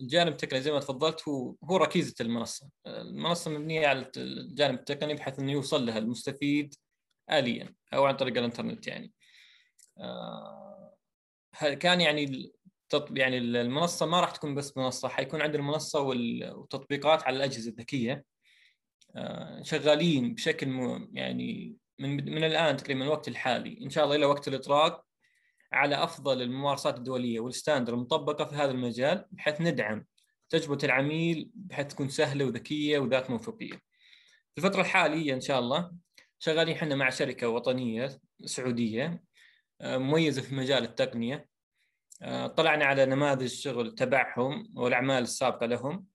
[0.00, 5.38] الجانب التقني زي ما تفضلت هو هو ركيزة المنصة، المنصة مبنية على الجانب التقني بحيث
[5.38, 6.74] إنه يوصل لها المستفيد
[7.38, 9.12] اليا أو عن طريق الإنترنت يعني.
[9.98, 10.94] آه،
[11.80, 12.52] كان يعني
[13.10, 18.24] يعني المنصة ما راح تكون بس منصة حيكون عندنا المنصة والتطبيقات على الأجهزة الذكية
[19.16, 20.68] آه، شغالين بشكل
[21.12, 25.04] يعني من من الآن تقريبا الوقت الحالي إن شاء الله إلى وقت الإطراق
[25.72, 30.06] على أفضل الممارسات الدولية والستاندر المطبقة في هذا المجال بحيث ندعم
[30.50, 33.74] تجربة العميل بحيث تكون سهلة وذكية وذات موثوقية.
[34.54, 35.92] في الفترة الحالية إن شاء الله
[36.44, 39.22] شغالين إحنا مع شركة وطنية سعودية
[39.80, 41.48] آه، مميزة في مجال التقنية.
[42.22, 46.06] آه، طلعنا على نماذج شغل تبعهم والأعمال السابقة لهم.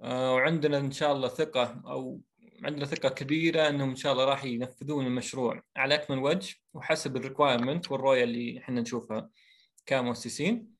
[0.00, 2.20] آه، وعندنا إن شاء الله ثقة أو
[2.64, 7.92] عندنا ثقة كبيرة إنهم إن شاء الله راح ينفذون المشروع على أكمل وجه وحسب الريكوايرمنت
[7.92, 9.30] والرؤية اللي إحنا نشوفها
[9.86, 10.72] كمؤسسين.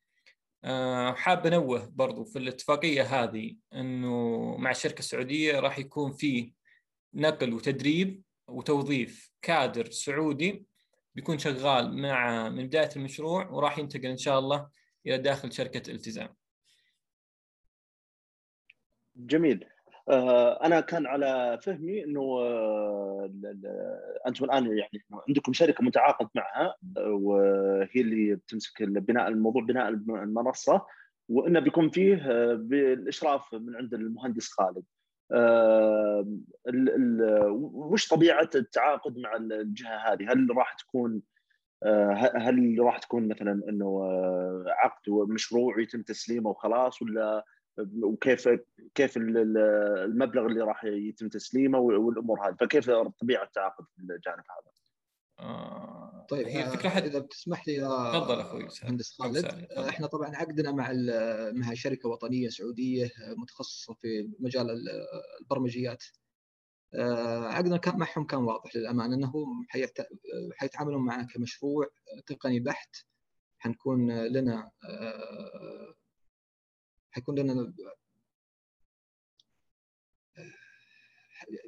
[1.15, 6.53] حاب أنوه برضو في الاتفاقية هذه إنه مع الشركة السعوديه راح يكون في
[7.15, 10.67] نقل وتدريب وتوظيف كادر سعودي
[11.15, 14.69] بيكون شغال مع من بداية المشروع وراح ينتقل إن شاء الله
[15.07, 16.29] إلى داخل شركة التزام.
[19.17, 19.65] جميل
[20.09, 23.31] آه، أنا كان على فهمي إنه آه،
[24.27, 30.87] أنتم الآن يعني عندكم شركة متعاقد معها وهي اللي بتمسك بناء الموضوع بناء المنصة
[31.29, 34.85] وإنه بيكون فيه آه، بالاشراف من عند المهندس خالد.
[37.73, 41.23] وش طبيعة التعاقد مع الجهة هذه؟ هل راح تكون
[42.37, 44.05] هل راح تكون مثلا إنه
[44.69, 47.45] عقد ومشروع يتم تسليمه وخلاص ولا
[48.03, 48.49] وكيف
[48.95, 54.72] كيف المبلغ اللي راح يتم تسليمه والأمور هذه فكيف طبيعة التعاقد في الجانب هذا؟
[55.43, 57.03] آه طيب هي فكرة حد...
[57.05, 57.77] إذا بتسمح لي
[58.13, 59.45] تفضل أخوي مهندس خالد.
[59.73, 60.93] إحنا طبعا عقدنا مع
[61.53, 64.89] مع شركة وطنية سعودية متخصصة في مجال
[65.41, 66.05] البرمجيات.
[66.95, 69.67] آه، عقدنا كان معهم كان واضح للأمانة انهم
[70.57, 71.87] حيتعاملون معنا كمشروع
[72.27, 72.97] تقني بحت.
[73.59, 75.95] حنكون لنا آه،
[77.11, 77.75] حيكون لنا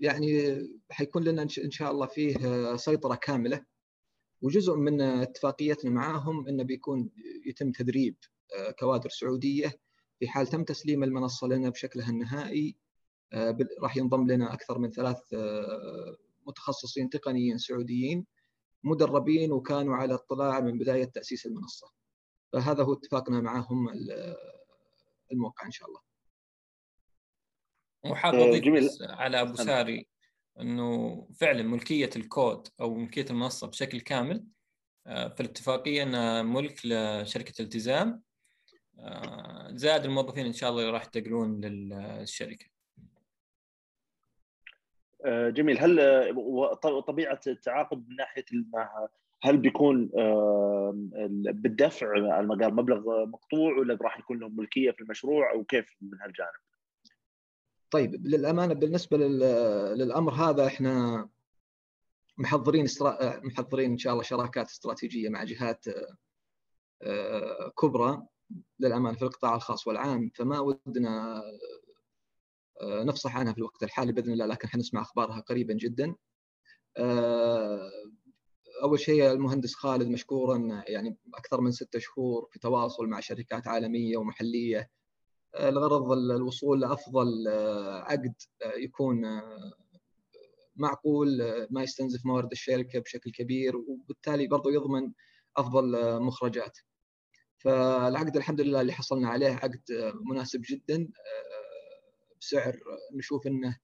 [0.01, 0.59] يعني
[0.91, 3.65] حيكون لنا إن شاء الله فيه سيطرة كاملة
[4.45, 7.11] وجزء من اتفاقيتنا معاهم إنه بيكون
[7.47, 8.17] يتم تدريب
[8.55, 9.81] آه، كوادر سعودية
[10.19, 12.77] في حال تم تسليم المنصة لنا بشكلها النهائي
[13.33, 18.27] آه، راح ينضم لنا أكثر من ثلاث آه، متخصصين تقنيين سعوديين
[18.85, 21.87] مدربين وكانوا على اطلاع من بداية تأسيس المنصة.
[22.53, 23.89] فهذا هو اتفاقنا معهم
[25.33, 26.01] الموقع إن شاء الله.
[28.05, 30.07] وحاب آه، أضيف على أبو ساري
[30.61, 34.45] إنه فعلا ملكية الكود أو ملكية المنصة بشكل كامل
[35.07, 38.23] آه، في الاتفاقية إنها ملك لشركة التزام
[38.99, 42.67] آه، زائد الموظفين إن شاء الله راح ينتقلون للشركة.
[45.27, 45.97] جميل هل
[47.07, 48.45] طبيعة التعاقد من ناحية
[49.43, 50.11] هل بيكون
[51.33, 56.74] بالدفع على مبلغ مقطوع ولا راح يكون لهم ملكية في المشروع أو كيف من هالجانب؟
[57.91, 61.29] طيب للأمانة بالنسبة للأمر هذا إحنا
[62.39, 63.41] محضرين استرا...
[63.45, 65.85] محضرين إن شاء الله شراكات استراتيجية مع جهات
[67.03, 68.27] آه، كبرى
[68.81, 71.43] للأمانة في القطاع الخاص والعام فما ودنا
[72.81, 76.15] آه، نفصح عنها في الوقت الحالي بإذن الله لكن حنسمع أخبارها قريبا جدا.
[76.97, 77.91] آه،
[78.83, 84.17] أول شيء المهندس خالد مشكورا يعني أكثر من ستة شهور في تواصل مع شركات عالمية
[84.17, 84.91] ومحلية
[85.61, 89.73] لغرض الوصول لأفضل آه، عقد آه، يكون آه،
[90.77, 91.29] معقول
[91.71, 95.13] ما يستنزف موارد الشركة بشكل كبير وبالتالي برضه يضمن
[95.57, 96.79] أفضل مخرجات.
[97.59, 99.83] فالعقد الحمد لله اللي حصلنا عليه عقد
[100.31, 101.09] مناسب جدا
[102.41, 102.81] بسعر
[103.13, 103.79] نشوف إنه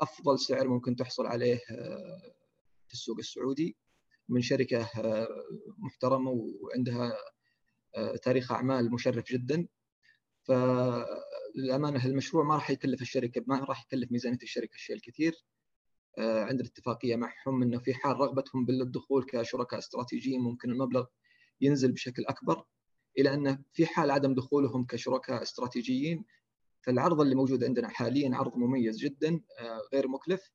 [0.00, 1.60] أفضل سعر ممكن تحصل عليه
[2.86, 3.76] في السوق السعودي
[4.28, 4.90] من شركة
[5.78, 7.18] محترمة وعندها
[8.22, 9.68] تاريخ أعمال مشرف جدا
[10.46, 15.44] فللأمانة المشروع ما راح يكلف الشركة ما راح يكلف ميزانية الشركة الشيء الكثير
[16.18, 21.06] آه، عندنا اتفاقية معهم إنه في حال رغبتهم بالدخول كشركاء استراتيجيين ممكن المبلغ
[21.60, 22.64] ينزل بشكل أكبر
[23.18, 26.24] إلى انه في حال عدم دخولهم كشركاء استراتيجيين
[26.82, 30.52] فالعرض اللي موجود عندنا حاليا عرض مميز جدا آه، غير مكلف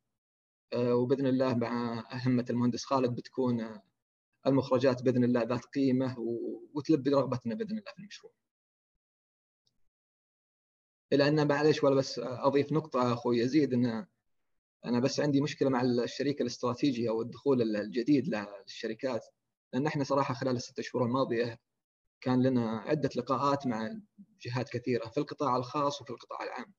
[0.73, 3.79] آه، وبإذن الله مع همه المهندس خالد بتكون
[4.47, 6.15] المخرجات بإذن الله ذات قيمة
[6.73, 8.33] وتلبي رغبتنا بإذن الله في المشروع.
[11.13, 13.39] إلى أن معلش ولا بس أضيف نقطة أخوي.
[13.39, 14.07] يزيد إن
[14.85, 19.25] أنا بس عندي مشكلة مع الشريك الاستراتيجي أو الدخول الجديد للشركات.
[19.73, 21.59] لأن إحنا صراحة خلال الست شهور الماضية
[22.21, 23.89] كان لنا عدة لقاءات مع
[24.41, 26.73] جهات كثيرة في القطاع الخاص وفي القطاع العام.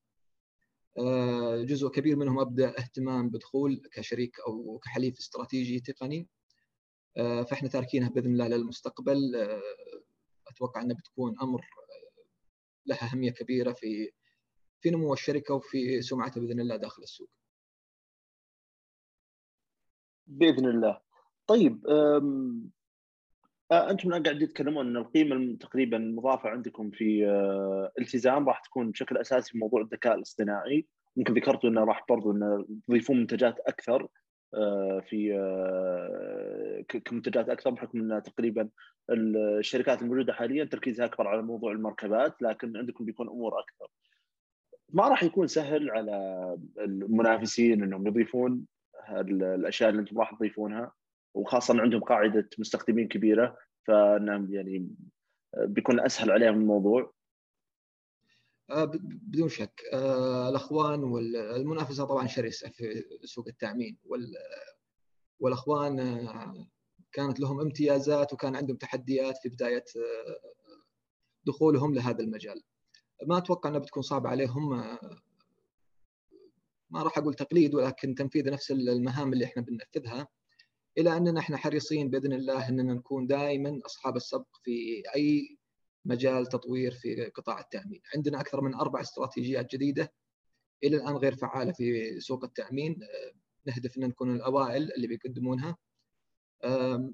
[0.97, 6.27] آه، جزء كبير منهم أبدأ اهتمام بدخول كشريك أو كحليف استراتيجي تقني.
[7.17, 9.35] آه، فإحنا تاركينها بإذن الله للمستقبل.
[9.35, 9.61] آه،
[10.47, 11.61] أتوقع انها بتكون أمر
[12.85, 14.11] لها أهمية كبيرة في
[14.83, 17.29] في نمو الشركة وفي سمعتها بإذن الله داخل السوق.
[20.27, 21.01] بإذن الله.
[21.47, 21.87] طيب
[23.71, 27.25] أنتم الآن قاعدين تتكلمون إن القيمة تقريبا المضافة عندكم في
[27.99, 30.85] التزام راح تكون بشكل أساسي في موضوع الذكاء الاصطناعي
[31.17, 34.07] يمكن ذكرتوا إنه راح برضو إنه تضيفون منتجات أكثر
[35.09, 35.33] في
[37.05, 38.69] كمنتجات أكثر بحكم إن تقريبا
[39.09, 43.87] الشركات الموجودة حاليا تركيزها أكبر على موضوع المركبات لكن عندكم بيكون أمور أكثر.
[44.93, 48.65] ما راح يكون سهل على المنافسين إنهم يضيفون
[49.09, 50.91] الأشياء اللي أنتم راح تضيفونها
[51.33, 54.87] وخاصة عندهم قاعدة مستخدمين كبيرة فإنهم يعني
[55.57, 57.13] بيكون أسهل عليهم الموضوع
[58.69, 63.97] آه، بدون شك آه، الأخوان والمنافسه طبعا شرسه في سوق التأمين
[65.39, 66.67] والأخوان آه،
[67.11, 69.83] كانت لهم امتيازات وكان عندهم تحديات في بداية
[71.45, 72.63] دخولهم لهذا المجال.
[73.27, 74.69] ما أتوقع إنها بتكون صعبة عليهم
[76.89, 80.27] ما راح أقول تقليد ولكن تنفيذ نفس المهام اللي إحنا بننفذها
[80.97, 85.57] إلى أننا إحنا حريصين بإذن الله إننا نكون دائما أصحاب السبق في أي
[86.05, 90.13] مجال تطوير في قطاع التأمين، عندنا أكثر من أربع استراتيجيات جديدة
[90.83, 92.99] إلى الآن غير فعالة في سوق التأمين،
[93.65, 95.77] نهدف إن نكون الأوائل اللي بيقدمونها.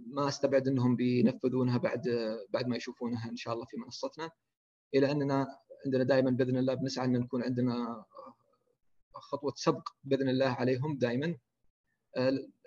[0.08, 2.02] ما أستبعد إنهم بينفذونها بعد
[2.50, 4.30] بعد ما يشوفونها إن شاء الله في منصتنا.
[4.95, 5.48] إلى أننا
[5.86, 8.06] عندنا دائما بإذن الله بنسعى إن نكون عندنا
[9.13, 11.38] خطوة سبق بإذن الله عليهم دائما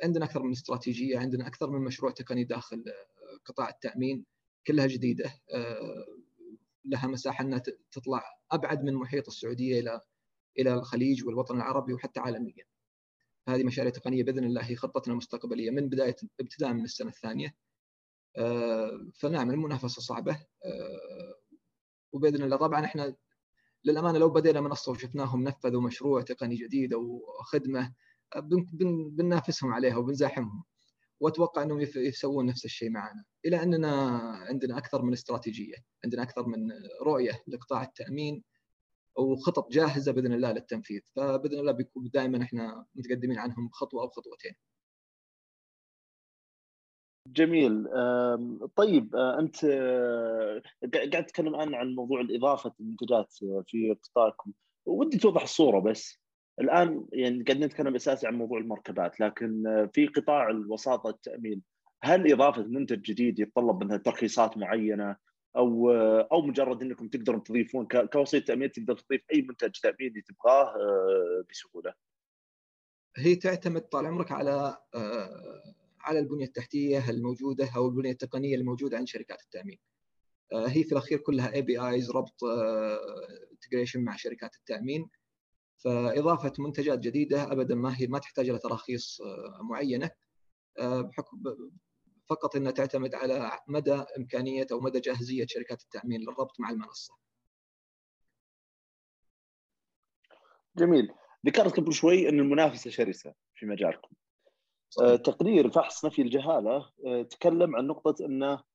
[0.03, 2.85] عندنا أكثر من استراتيجية عندنا أكثر من مشروع تقني داخل
[3.45, 4.25] قطاع التأمين
[4.67, 5.33] كلها جديدة
[6.85, 10.01] لها مساحة إنها تطلع أبعد من محيط السعودية إلى
[10.59, 12.65] إلى الخليج والوطن العربي وحتى عالميا.
[13.49, 17.55] هذه مشاريع تقنية بإذن الله هي خطتنا المستقبلية من بداية ابتداء من السنة الثانية.
[19.15, 20.47] فنعم المنافسة صعبة
[22.13, 22.57] وبإذن الله.
[22.57, 23.15] طبعا إحنا
[23.85, 27.93] للأمانة لو بدينا منصة وشفناهم نفذوا مشروع تقني جديد أو خدمة
[29.13, 30.65] بننافسهم عليها وبنزاحمهم.
[31.21, 33.25] وأتوقع إنهم يسوون نفس الشيء معنا.
[33.47, 33.91] إلى أننا
[34.49, 36.73] عندنا أكثر من استراتيجية عندنا أكثر من
[37.03, 38.45] رؤية لقطاع التأمين
[39.17, 41.01] وخطط جاهزة بإذن الله للتنفيذ.
[41.17, 44.53] فبإذن الله بيكون دائما إحنا متقدمين عنهم خطوة أو خطوتين.
[47.27, 47.85] جميل.
[48.77, 50.63] طيب آه، أنت آه،
[50.95, 53.33] قاعد تتكلم الآن عن موضوع الإضافة المنتجات
[53.67, 54.53] في قطاعكم.
[54.87, 56.23] ودي توضح الصورة بس.
[56.61, 61.63] الآن يعني قاعدين نتكلم أساسي عن موضوع المركبات لكن في قطاع الوساطة التأمين
[62.03, 65.17] هل إضافة منتج جديد يتطلب منها ترخيصات معينة؟
[65.57, 65.91] أو
[66.33, 71.95] أو مجرد إنكم تقدرون تضيفون كوسيط تأمين تقدر تضيف أي منتج تاميني تبغاه آه، بسهولة؟
[73.17, 79.09] هي تعتمد طال عمرك على آه، على البنية التحتية الموجودة أو البنية التقنية الموجودة عند
[79.09, 79.79] شركات التأمين.
[80.53, 82.45] آه، هي في الأخير كلها APIs ربط
[83.53, 85.11] integration مع شركات التأمين
[85.85, 90.11] فإضافة منتجات جديدة ابدا ما هي ما تحتاج إلى تراخيص آه، معينة
[90.79, 91.43] آه، بحكم
[92.31, 97.15] فقط إنها تعتمد على مدى إمكانية أو مدى جاهزية شركات التأمين للربط مع المنصة.
[100.77, 101.13] جميل،
[101.47, 104.15] ذكرت قبل شوي إن المنافسة شرسة في مجالكم.
[104.93, 105.17] صحيح.
[105.17, 108.73] تقرير فحص نفي الجهالة آه، تكلم عن نقطة إنه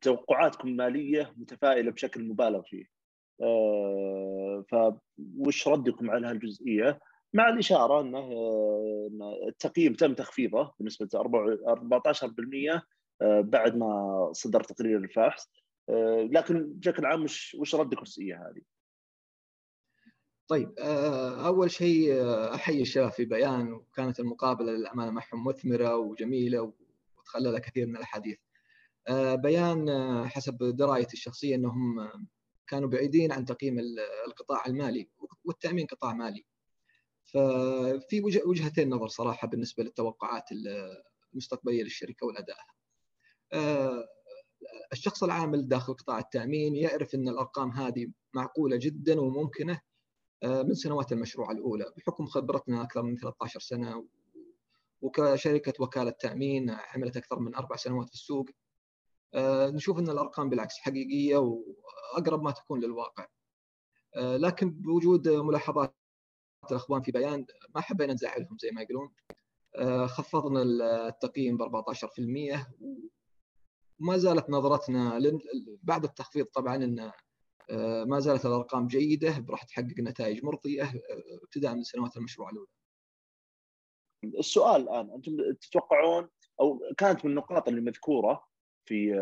[0.00, 2.84] توقعاتكم المالية متفائلة بشكل مبالغ فيه.
[3.42, 7.00] آه، فوش ردكم على هالجزئية
[7.34, 8.28] مع الإشارة إنه
[9.48, 12.82] التقييم تم تخفيضه بنسبة 14%
[13.22, 15.50] آه، بعد ما صدر تقرير الفحص
[15.88, 18.62] آه، لكن بشكل عام وش وش ردك الجزئية هذه؟
[20.48, 22.14] طيب أول شيء
[22.54, 26.72] أحيي الشباب في بيان وكانت المقابلة للأمانة معهم مثمرة وجميلة
[27.18, 28.38] وتخلل كثير من الأحاديث.
[29.34, 29.88] بيان
[30.28, 32.10] حسب درايتي الشخصية أنهم
[32.66, 33.78] كانوا بعيدين عن تقييم
[34.26, 35.08] القطاع المالي
[35.44, 36.44] والتأمين قطاع مالي
[37.24, 40.44] ففي وجهتين نظر صراحة بالنسبة للتوقعات
[41.32, 42.76] المستقبلية للشركة ولأدائها
[43.52, 44.08] آه،
[44.92, 49.80] الشخص العامل داخل قطاع التأمين يعرف أن الأرقام هذه معقولة جدا وممكنة آه،
[50.44, 54.06] من سنوات المشروع الأولى بحكم خبرتنا أكثر من 13 سنة
[55.00, 58.46] وكشركة وكالة تأمين عملت أكثر من أربع سنوات في السوق
[59.74, 63.26] نشوف أن الأرقام بالعكس حقيقية وأقرب ما تكون للواقع.
[64.16, 65.96] لكن بوجود ملاحظات
[66.70, 69.12] الاخوان في بيان ما حبينا نزعلهم زي ما يقولون.
[70.06, 72.66] خفضنا التقييم ب 14%
[74.00, 75.20] وما زالت نظرتنا
[75.82, 77.12] بعد التخفيض طبعا أن
[78.06, 80.84] ما زالت الأرقام جيدة راح تحقق نتائج مرضية
[81.42, 82.70] ابتداء من سنوات المشروع الأولى.
[84.24, 86.28] السؤال الآن أنتم تتوقعون
[86.60, 88.44] أو كانت من النقاط اللي مذكورة
[88.88, 89.14] في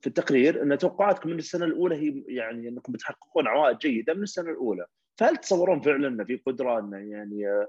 [0.00, 4.50] في التقرير أن توقعاتكم من السنة الأولى هي يعني أنكم بتحققون عوائد جيدة من السنة
[4.50, 4.86] الأولى،
[5.20, 7.66] فهل تصورون فعلا ان في قدرة أن يعني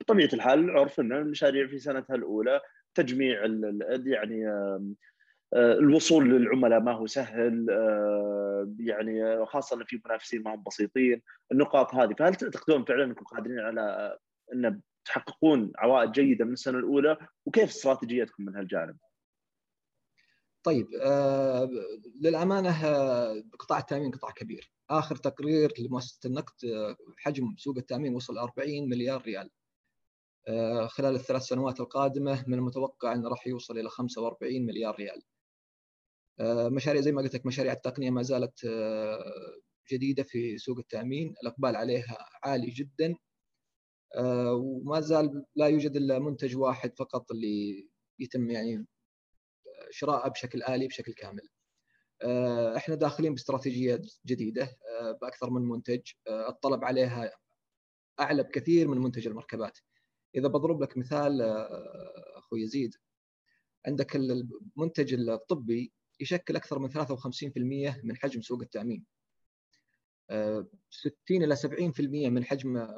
[0.00, 2.60] بطبيعة الحال عرف أن المشاريع في سنتها الأولى
[2.94, 3.44] تجميع
[4.06, 4.44] يعني
[5.54, 7.66] الوصول للعملاء ما هو سهل
[8.78, 12.14] يعني خاصة إن في منافسين ما هم بسيطين النقاط هذه.
[12.18, 14.18] فهل تعتقدون فعلا أنكم قادرين على
[14.54, 18.96] أن تحققون عوائد جيدة من السنة الأولى؟ وكيف استراتيجيتكم من هالجانب؟
[20.62, 21.70] طيب آه
[22.20, 22.72] للأمانة
[23.58, 24.72] قطاع التأمين قطاع كبير.
[24.90, 26.54] آخر تقرير لمؤسسة النقد
[27.18, 29.50] حجم سوق التأمين وصل 40 مليار ريال.
[30.48, 35.16] آه خلال الثلاث سنوات القادمة من المتوقع انه راح يوصل إلى 45 مليار ريال.
[35.16, 35.31] آه
[36.40, 39.24] مشاريع زي ما قلت لك مشاريع التقنية ما زالت آه
[39.92, 43.14] جديدة في سوق التأمين الإقبال عليها عالي جدا
[44.54, 48.86] وما زال لا يوجد إلا منتج واحد فقط اللي يتم يعني
[49.90, 51.48] شراءه بشكل آلي بشكل كامل.
[52.76, 54.76] إحنا داخلين باستراتيجية جديدة
[55.20, 57.30] بأكثر من منتج الطلب عليها
[58.20, 59.78] أعلى بكثير من منتج المركبات.
[60.34, 61.42] إذا بضرب لك مثال
[62.36, 62.94] أخوي يزيد
[63.86, 65.92] عندك المنتج الطبي
[66.22, 69.04] يشكل أكثر من 53% من حجم سوق التأمين.
[70.90, 72.88] 60 إلى 70% من حجم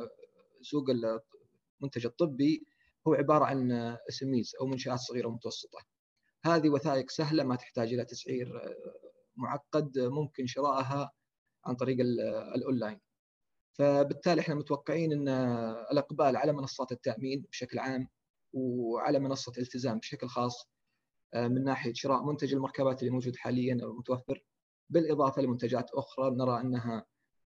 [0.63, 2.67] سوق المنتج الطبي
[3.09, 3.73] هو عبارة عن
[4.09, 5.79] إسميز أو منشآت صغيرة ومتوسطة.
[6.45, 8.77] هذه وثائق سهلة ما تحتاج إلى تسعير
[9.37, 11.11] معقد ممكن شرائها
[11.65, 11.97] عن طريق
[12.55, 13.01] الأونلاين.
[13.73, 15.29] فبالتالي إحنا متوقعين إن
[15.93, 18.09] الإقبال على منصات التأمين بشكل عام
[18.53, 20.69] وعلى منصة التزام بشكل خاص
[21.35, 24.45] من ناحية شراء منتج المركبات اللي موجود حاليا أو المتوفر
[24.91, 27.07] بالإضافة لمنتجات أخرى نرى أنها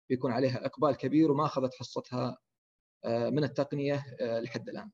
[0.10, 2.38] بيكون عليها إقبال كبير وما أخذت حصتها
[3.06, 4.92] من التقنية لحد الآن.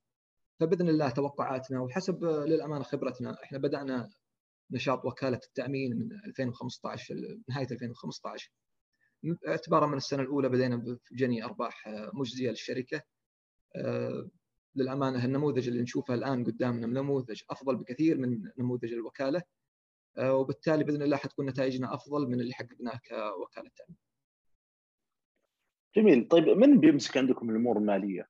[0.59, 4.09] فبإذن الله توقعاتنا وحسب للأمانة خبرتنا إحنا بدأنا
[4.71, 7.15] نشاط وكالة التأمين من 2015
[7.49, 8.51] نهاية 2015
[9.47, 13.01] اعتبارا من السنة الأولى بدينا بجني أرباح مجزية للشركة
[14.77, 19.41] للأمانة النموذج اللي نشوفه الآن قدامنا نموذج أفضل بكثير من نموذج الوكالة
[20.19, 23.97] وبالتالي بإذن الله حتكون نتائجنا أفضل من اللي حققناه كوكالة تامين.
[25.95, 28.29] جميل طيب من بيمسك عندكم الأمور المالية؟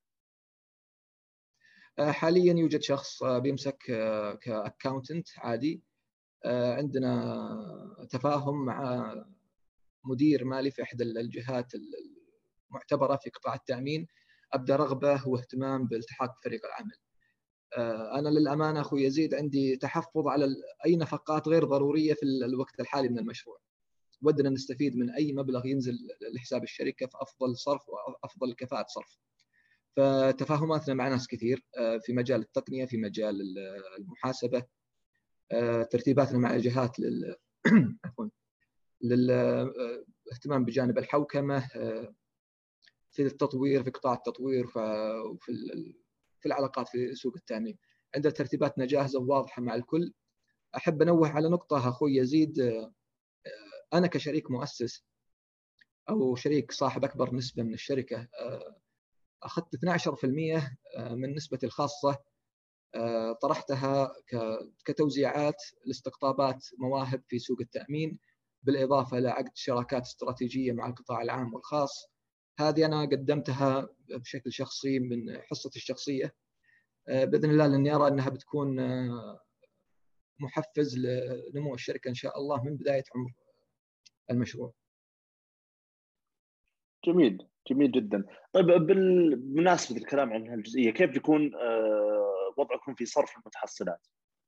[1.98, 3.78] حاليا يوجد شخص بيمسك
[4.42, 5.82] كأكاونتنت عادي
[6.44, 9.14] عندنا تفاهم مع
[10.04, 11.72] مدير مالي في إحدى الجهات
[12.70, 14.06] المعتبرة في قطاع التأمين
[14.52, 16.96] أبدأ رغبة واهتمام بالتحاق فريق العمل.
[18.18, 20.56] أنا للأمانة أخوي يزيد عندي تحفظ على
[20.86, 23.58] أي نفقات غير ضرورية في الوقت الحالي من المشروع.
[24.22, 25.98] ودنا نستفيد من أي مبلغ ينزل
[26.34, 29.18] لحساب الشركة في أفضل صرف وافضل كفاءة صرف.
[29.96, 31.64] فتفاهماتنا مع ناس كثير
[32.02, 33.58] في مجال التقنية في مجال
[33.98, 34.62] المحاسبة
[35.90, 37.36] ترتيباتنا مع الجهات لل
[38.04, 38.28] عفوا
[39.02, 41.68] للاهتمام بجانب الحوكمة
[43.18, 44.66] في التطوير في قطاع التطوير
[45.30, 45.52] وفي
[46.40, 47.78] في العلاقات في سوق التامين.
[48.14, 50.12] عندنا ترتيباتنا جاهزة وواضحة مع الكل.
[50.76, 52.82] أحب أنوه على نقطة أخوي يزيد.
[53.94, 55.04] أنا كشريك مؤسس
[56.10, 58.28] أو شريك صاحب أكبر نسبة من الشركة
[59.42, 60.76] أخذت 12%
[61.10, 62.18] من نسبتي الخاصة
[63.42, 64.12] طرحتها
[64.84, 68.18] كتوزيعات لاستقطابات مواهب في سوق التأمين
[68.62, 72.17] بالإضافة لعقد شراكات استراتيجية مع القطاع العام والخاص.
[72.58, 76.34] هذه أنا قدمتها بشكل شخصي من حصتي الشخصية
[77.08, 78.76] بإذن الله لاني ارى أنها بتكون
[80.40, 83.32] محفز لنمو الشركة إن شاء الله من بداية عمر
[84.30, 84.72] المشروع.
[87.06, 91.54] جميل جميل جدا طيب بالمناسبه الكلام عن هالجزئية كيف بيكون
[92.56, 94.06] وضعكم في صرف المتحصلات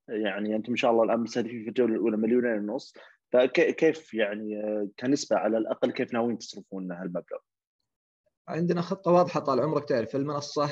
[0.09, 2.95] يعني أنتم إن شاء الله الآن مستهدفين في الجوله الأولى مليونين ونص
[3.33, 4.63] فكيف يعني
[4.99, 7.39] كنسبة على الأقل كيف ناويين تصرفون هالمبلغ؟
[8.51, 10.67] عندنا خطة واضحة طال عمرك تعرف المنصة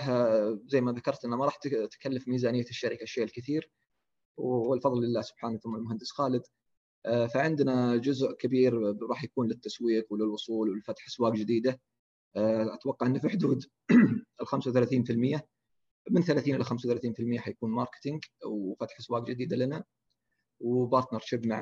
[0.67, 1.57] زي ما ذكرت انها ما راح
[1.91, 3.71] تكلف ميزانية الشركة الشيء الكثير
[4.37, 6.43] والفضل لله سبحانه ثم المهندس خالد.
[7.35, 11.81] فعندنا جزء كبير راح يكون للتسويق وللوصول ولفتح أسواق جديدة.
[12.37, 13.65] أتوقع إنه في حدود
[14.43, 15.41] ال 35%
[16.11, 19.85] من 30 إلى 35% حيكون marketing وفتح أسواق جديدة لنا.
[20.61, 21.61] و partnership مع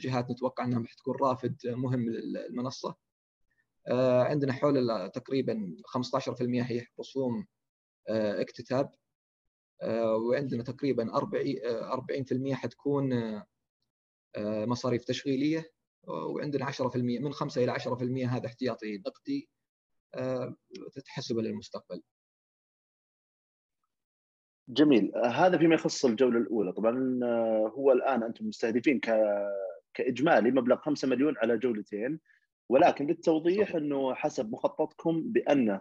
[0.00, 2.88] جهات نتوقع إنها حتكون رافد مهم للمنصة.
[2.88, 3.13] آه،
[4.28, 7.46] عندنا حول تقريبا 15% هي رسوم
[8.08, 8.90] آه، اكتتاب
[9.82, 13.42] آه، وعندنا تقريبا 40% حتكون
[14.38, 15.72] مصاريف تشغيلية
[16.06, 19.48] وعندنا 10% من 5 إلى 10% هذا احتياطي نقدي
[20.92, 22.02] تتحسب للمستقبل.
[24.68, 25.12] جميل.
[25.16, 26.72] هذا فيما يخص الجولة الأولى.
[26.72, 27.20] طبعا
[27.68, 29.10] هو الآن أنتم مستهدفين ك
[29.94, 32.20] كإجمالي مبلغ 5 مليون على جولتين.
[32.68, 35.80] ولكن للتوضيح إنه حسب مخططكم بأن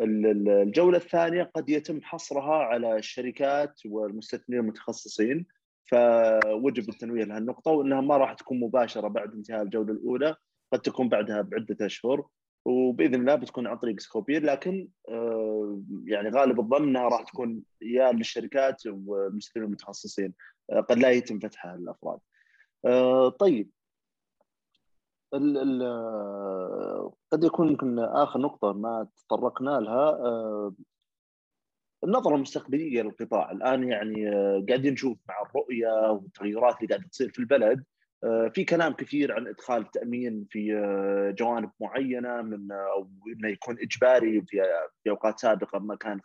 [0.00, 5.46] الجولة الثانية قد يتم حصرها على الشركات والمستثمرين المتخصصين
[5.84, 10.36] فوجب التنويه لهالنقطة وإنها ما راح تكون مباشرة بعد انتهاء الجولة الأولى
[10.72, 12.26] قد تكون بعدها بعدة أشهر
[12.64, 18.12] وبإذن الله بتكون عن طريق سكوبير لكن آه، يعني غالب الظن إنها راح تكون يا
[18.12, 20.34] للشركات والمستثمرين المتخصصين.
[20.70, 22.18] آه، قد لا يتم فتحها للأفراد.
[22.84, 23.70] آه، طيب.
[25.34, 30.18] ال ال قد يكون يمكن آخر نقطة ما تطرقنا لها
[32.04, 33.50] النظرة المستقبلية للقطاع.
[33.52, 34.30] الآن يعني
[34.68, 37.84] قاعدين نشوف مع الرؤية والتغيرات اللي قاعدة تصير في البلد
[38.24, 43.48] آه، في كلام كثير عن إدخال التامين في آه، جوانب معينة من آه، أو إنه
[43.48, 44.62] يكون إجباري في
[45.04, 46.20] في أوقات سابقة ما كان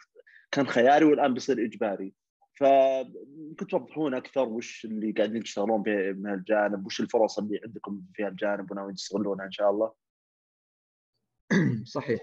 [0.51, 2.13] كان خياري والآن بيصير إجباري.
[2.53, 8.23] فممكن توضحون أكثر وش اللي قاعدين تشتغلون به من هالجانب وش الفرص اللي عندكم في
[8.23, 9.93] هالجانب وناويين تستغلونها إن شاء الله؟
[11.85, 12.19] صحيح.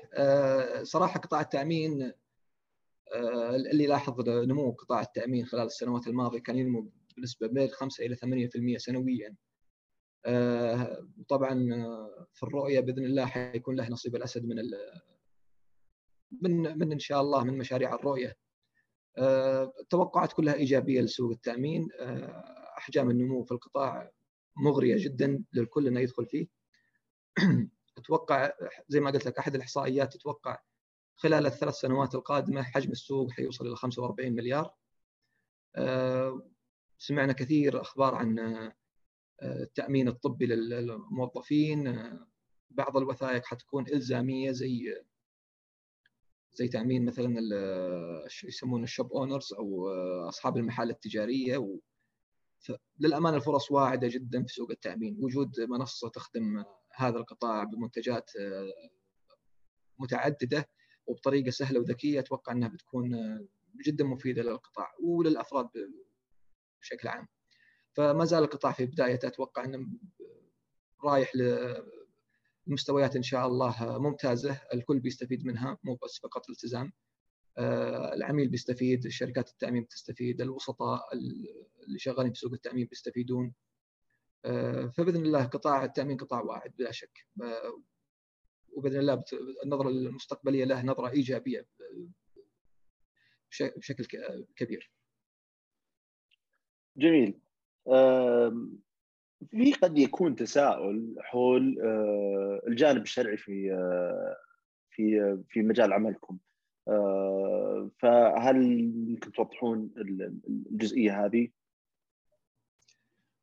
[0.83, 2.13] صراحة قطاع التأمين
[3.73, 8.79] اللي لاحظ نمو قطاع التأمين خلال السنوات الماضية كان ينمو بنسبة بين 5 إلى 8%
[8.79, 9.37] سنويا.
[10.27, 14.57] آه، طبعا آه، في الرؤية بإذن الله حيكون له نصيب الأسد من
[16.43, 18.29] من من إن شاء الله من مشاريع الرؤية.
[18.29, 18.50] آه،
[19.19, 21.89] التوقعات كلها إيجابية لسوق التأمين.
[22.79, 24.11] أحجام النمو في القطاع
[24.57, 26.47] مغرية جدا للكل إنه يدخل فيه.
[27.99, 28.53] أتوقع
[28.89, 30.59] زي ما قلت لك أحد الإحصائيات تتوقع
[31.17, 34.75] خلال الثلاث سنوات القادمة حجم السوق حيوصل إلى 45 مليار.
[36.99, 38.39] سمعنا كثير أخبار عن
[39.43, 42.11] التأمين الطبي للموظفين.
[42.71, 45.03] بعض الوثائق حتكون إلزامية زي
[46.55, 47.35] زي تأمين مثلا
[48.45, 49.89] يسمونه الشوب اونرز أو
[50.29, 51.79] أصحاب المحال التجارية و
[52.99, 58.31] للأمانة الفرص واعدة جدا في سوق التأمين وجود منصة تخدم هذا القطاع بمنتجات
[59.99, 60.69] متعددة
[61.07, 63.11] وبطريقة سهلة وذكية أتوقع أنها بتكون
[63.87, 65.69] جدا مفيدة للقطاع وللأفراد
[66.83, 67.29] بشكل عام.
[67.93, 69.87] فما زال القطاع في بدايته أتوقع أنه
[71.05, 71.33] رايح
[72.67, 76.93] لمستويات إن شاء الله ممتازة الكل بيستفيد منها مو بس فقط الالتزام.
[77.59, 83.55] آه، العميل بيستفيد شركات التأمين بتستفيد الوسطاء اللي شغالين في سوق التأمين بيستفيدون.
[84.45, 87.27] آه، فبإذن الله قطاع التأمين قطاع واعد بلا شك.
[87.43, 87.83] آه،
[88.73, 89.25] وبإذن الله
[89.65, 91.67] النظرة المستقبلية له نظرة إيجابية
[93.77, 94.07] بشكل
[94.57, 94.93] كبير.
[96.97, 97.41] جميل.
[99.49, 104.37] في قد يكون تساؤل حول آه، الجانب الشرعي في آه،
[104.91, 106.39] في في مجال عملكم
[106.89, 108.63] آه، فهل
[109.09, 109.91] يمكن توضحون
[110.71, 111.49] الجزئية هذه؟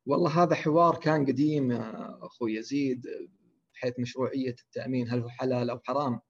[0.06, 3.06] والله هذا حوار كان قديم أخوي يزيد
[3.74, 6.20] بحيث مشروعية التأمين هل هو حلال أو حرام؟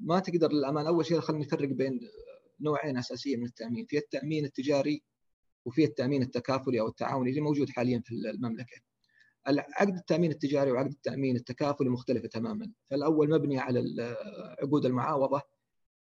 [0.00, 2.00] ما تقدر للأمانة أول شيء خلينا نفرق بين
[2.60, 5.02] نوعين أساسيين من التأمين، في التأمين التجاري
[5.64, 8.80] وفي التأمين التكافلي أو التعاوني اللي موجود حاليا في المملكة.
[9.46, 14.16] عقد التأمين التجاري وعقد التأمين التكافلي مختلفة تماما، فالأول مبني على
[14.62, 15.42] عقود المعاوضة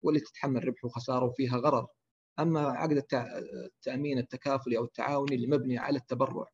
[0.02, 1.86] واللي تتحمل ربح وخسارة وفيها غرر.
[2.38, 3.04] أما عقد
[3.64, 6.46] التأمين التكافلي أو التعاوني اللي مبني على التبرع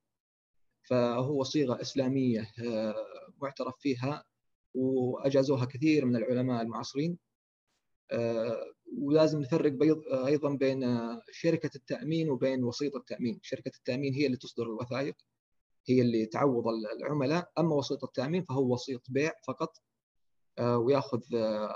[0.82, 2.94] فهو صيغة إسلامية آه،
[3.42, 4.24] معترف فيها
[4.74, 7.18] وأجازوها كثير من العلماء المعاصرين
[8.10, 9.72] آه، ولازم نفرق
[10.26, 10.82] أيضا بين
[11.30, 15.16] شركة التأمين وبين وسيط التأمين، شركة التأمين هي اللي تصدر الوثائق
[15.86, 19.82] هي اللي تعوض العملاء، أما وسيط التأمين فهو وسيط بيع فقط
[20.58, 21.74] آه، وياخذ آه،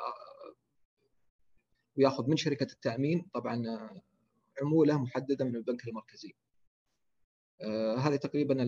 [1.96, 3.90] وياخذ من شركة التأمين طبعا
[4.62, 6.34] عمولة محددة من البنك المركزي.
[7.98, 8.66] هذه تقريبا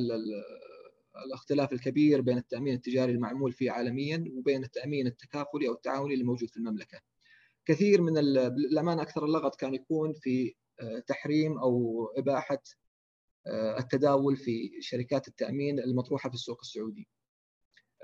[1.26, 6.50] الاختلاف الكبير بين التأمين التجاري المعمول فيه عالميا وبين التأمين التكافلي أو التعاوني اللي موجود
[6.50, 7.00] في المملكة.
[7.68, 12.62] كثير من الأمانة أكثر اللغط كان يكون في آه، تحريم أو إباحة
[13.46, 17.08] آه، التداول في شركات التأمين المطروحة في السوق السعودي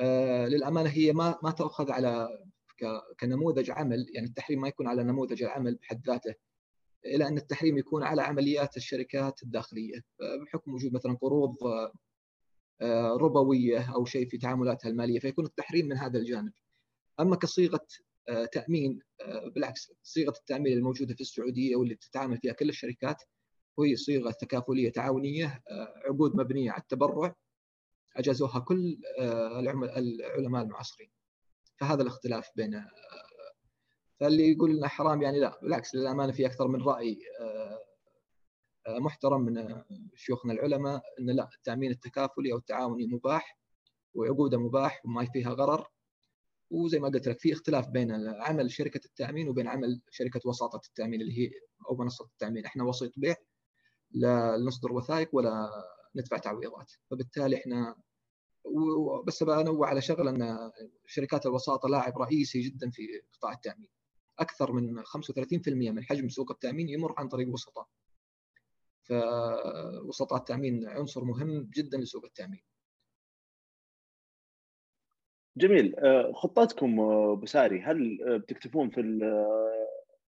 [0.00, 2.28] آه، للأمانة هي ما ما تأخذ على
[3.20, 6.34] كنموذج عمل يعني التحريم ما يكون على نموذج العمل بحد ذاته
[7.06, 10.04] إلى أن التحريم يكون على عمليات الشركات الداخلية
[10.42, 11.56] بحكم وجود مثلا قروض
[13.20, 16.52] ربوية أو شيء في تعاملاتها المالية فيكون التحريم من هذا الجانب.
[17.20, 18.13] أما كصيغة آه،
[18.52, 23.22] تأمين آه، بالعكس صيغة التأمين الموجودة في السعودية واللي تتعامل فيها كل الشركات
[23.76, 25.62] وهي صيغة تكافلية تعاونية
[26.04, 27.34] عقود مبنية على التبرع
[28.16, 31.10] أجازوها كل العلماء المعاصرين.
[31.76, 32.84] فهذا الاختلاف بين
[34.20, 37.18] فاللي يقول إنه حرام يعني لا بالعكس للأمانة في أكثر من رأي
[38.88, 39.82] محترم من
[40.16, 43.58] شيوخنا العلماء ان لا التأمين التكافلي أو التعاوني مباح
[44.14, 45.88] وعقوده مباح وما فيها غرر
[46.74, 51.20] وزي ما قلت لك في اختلاف بين عمل شركة التأمين وبين عمل شركة وساطة التأمين
[51.20, 51.50] اللي هي
[51.90, 52.64] أو منصة التأمين.
[52.64, 53.36] إحنا وسيط بيع
[54.10, 55.70] لا نصدر وثائق ولا
[56.16, 56.92] ندفع تعويضات.
[57.10, 57.96] فبالتالي إحنا
[59.26, 60.70] بس بنوع على شغله إن
[61.06, 63.88] شركات الوساطة لاعب رئيسي جدا في قطاع التأمين.
[64.38, 67.88] أكثر من 35% من حجم سوق التأمين يمر عن طريق وسطاء.
[69.02, 72.62] فوسطاء التأمين عنصر مهم جدا لسوق التأمين.
[75.56, 75.94] جميل.
[75.98, 79.00] آه، خطتكم آه، بساري هل آه، بتكتفون في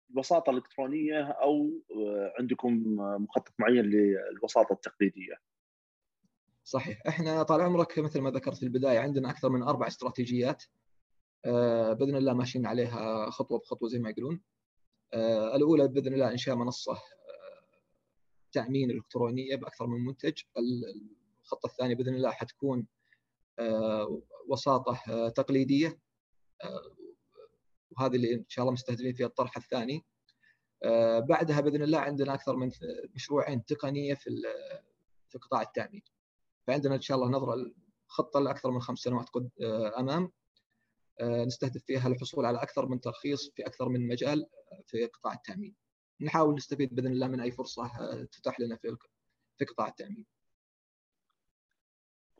[0.09, 1.69] الوساطة الإلكترونية أو
[2.39, 5.33] عندكم مخطط معين للوساطة التقليدية؟
[6.63, 7.01] صحيح.
[7.07, 10.63] إحنا طال عمرك مثل ما ذكرت في البداية عندنا أكثر من أربع استراتيجيات
[11.93, 14.41] بإذن الله ماشيين عليها خطوة بخطوة زي ما يقولون.
[15.55, 16.97] الأولى بإذن الله إنشاء منصة
[18.51, 20.41] تامين إلكترونية بأكثر من منتج.
[21.43, 22.87] الخطة الثانية بإذن الله حتكون
[24.47, 25.99] وساطة آه، تقليدية
[26.63, 26.95] آه،
[27.91, 30.05] وهذه اللي إن شاء الله مستهدفين فيها الطرح الثاني
[31.19, 32.71] بعدها بإذن الله عندنا أكثر من
[33.15, 34.29] مشروعين تقنية في
[35.29, 36.01] في قطاع التأمين
[36.67, 37.71] فعندنا إن شاء الله نظرة
[38.07, 39.29] خطه لأكثر من خمس سنوات
[39.99, 40.31] أمام
[41.21, 44.47] نستهدف فيها الحصول على أكثر من ترخيص في أكثر من مجال
[44.87, 45.75] في قطاع التأمين.
[46.21, 48.97] نحاول نستفيد بإذن الله من أي فرصة آه، تتاح لنا في
[49.57, 50.25] في قطاع التأمين.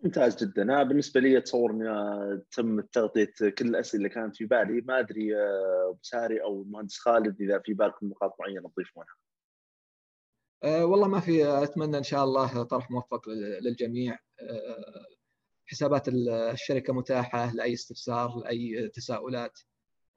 [0.03, 0.63] ممتاز جدا.
[0.63, 4.81] أنا بالنسبة لي أتصور إن تم تغطيه كل الأسئلة اللي كانت في بالي.
[4.81, 9.15] ما أدري آه، أبو ساري أو المهندس خالد إذا في بالكم نقاط معينة تضيفونها.
[10.63, 11.63] أه والله ما في.
[11.63, 13.29] أتمنى إن شاء الله طرح موفق
[13.61, 14.13] للجميع.
[14.13, 15.05] أه
[15.65, 19.59] حسابات الشركة متاحة لأي استفسار لأي تساؤلات.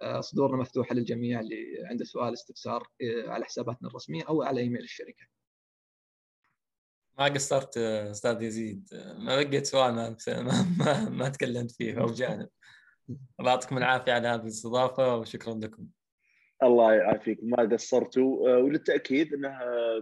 [0.02, 4.82] آه، صدورنا مفتوحة للجميع اللي عنده سؤال استفسار آه، على حساباتنا الرسمية أو على إيميل
[4.82, 5.26] الشركة.
[7.18, 8.88] ما قصرت أستاذ يزيد.
[9.18, 10.16] ما بقيت سؤال ما
[10.78, 12.48] ما, ما تكلمت فيه أو جانب.
[13.40, 15.86] الله يعطيكم العافية على هذه الاستضافة وشكرا لكم.
[16.62, 17.38] الله يعافيك.
[17.42, 18.50] ما قصرتوا.
[18.50, 19.58] آه، وللتأكيد إنه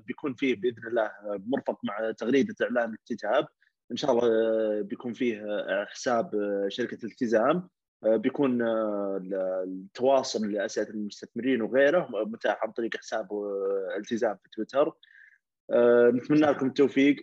[0.06, 1.10] بيكون فيه بإذن الله
[1.46, 3.46] مرفق مع تغريدة إعلان الكتاب
[3.92, 5.42] إن شاء الله بيكون فيه
[5.88, 6.30] حساب
[6.68, 7.68] شركة التزام
[8.04, 9.20] آه، بيكون آه،
[9.66, 14.92] التواصل لأسئلة المستثمرين وغيره متاح عن طريق حساب آه، التزام في تويتر.
[16.14, 17.16] نتمنى لكم التوفيق.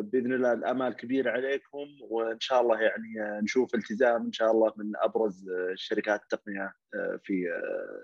[0.00, 4.92] بإذن الله الامال كبيره عليكم وإن شاء الله يعني نشوف التزام إن شاء الله من
[4.96, 6.74] أبرز الشركات التقنية
[7.22, 7.44] في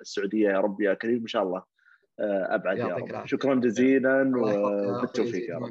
[0.00, 0.48] السعودية.
[0.48, 1.64] يا رب يا كريم إن شاء الله
[2.20, 3.26] أبعد يا رب.
[3.26, 5.70] شكرا جزيلا وبالتوفيق يا رب.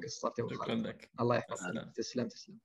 [0.54, 1.10] شكرا لك.
[1.20, 1.92] الله يحفظك.
[1.96, 2.58] تسلم تسلم.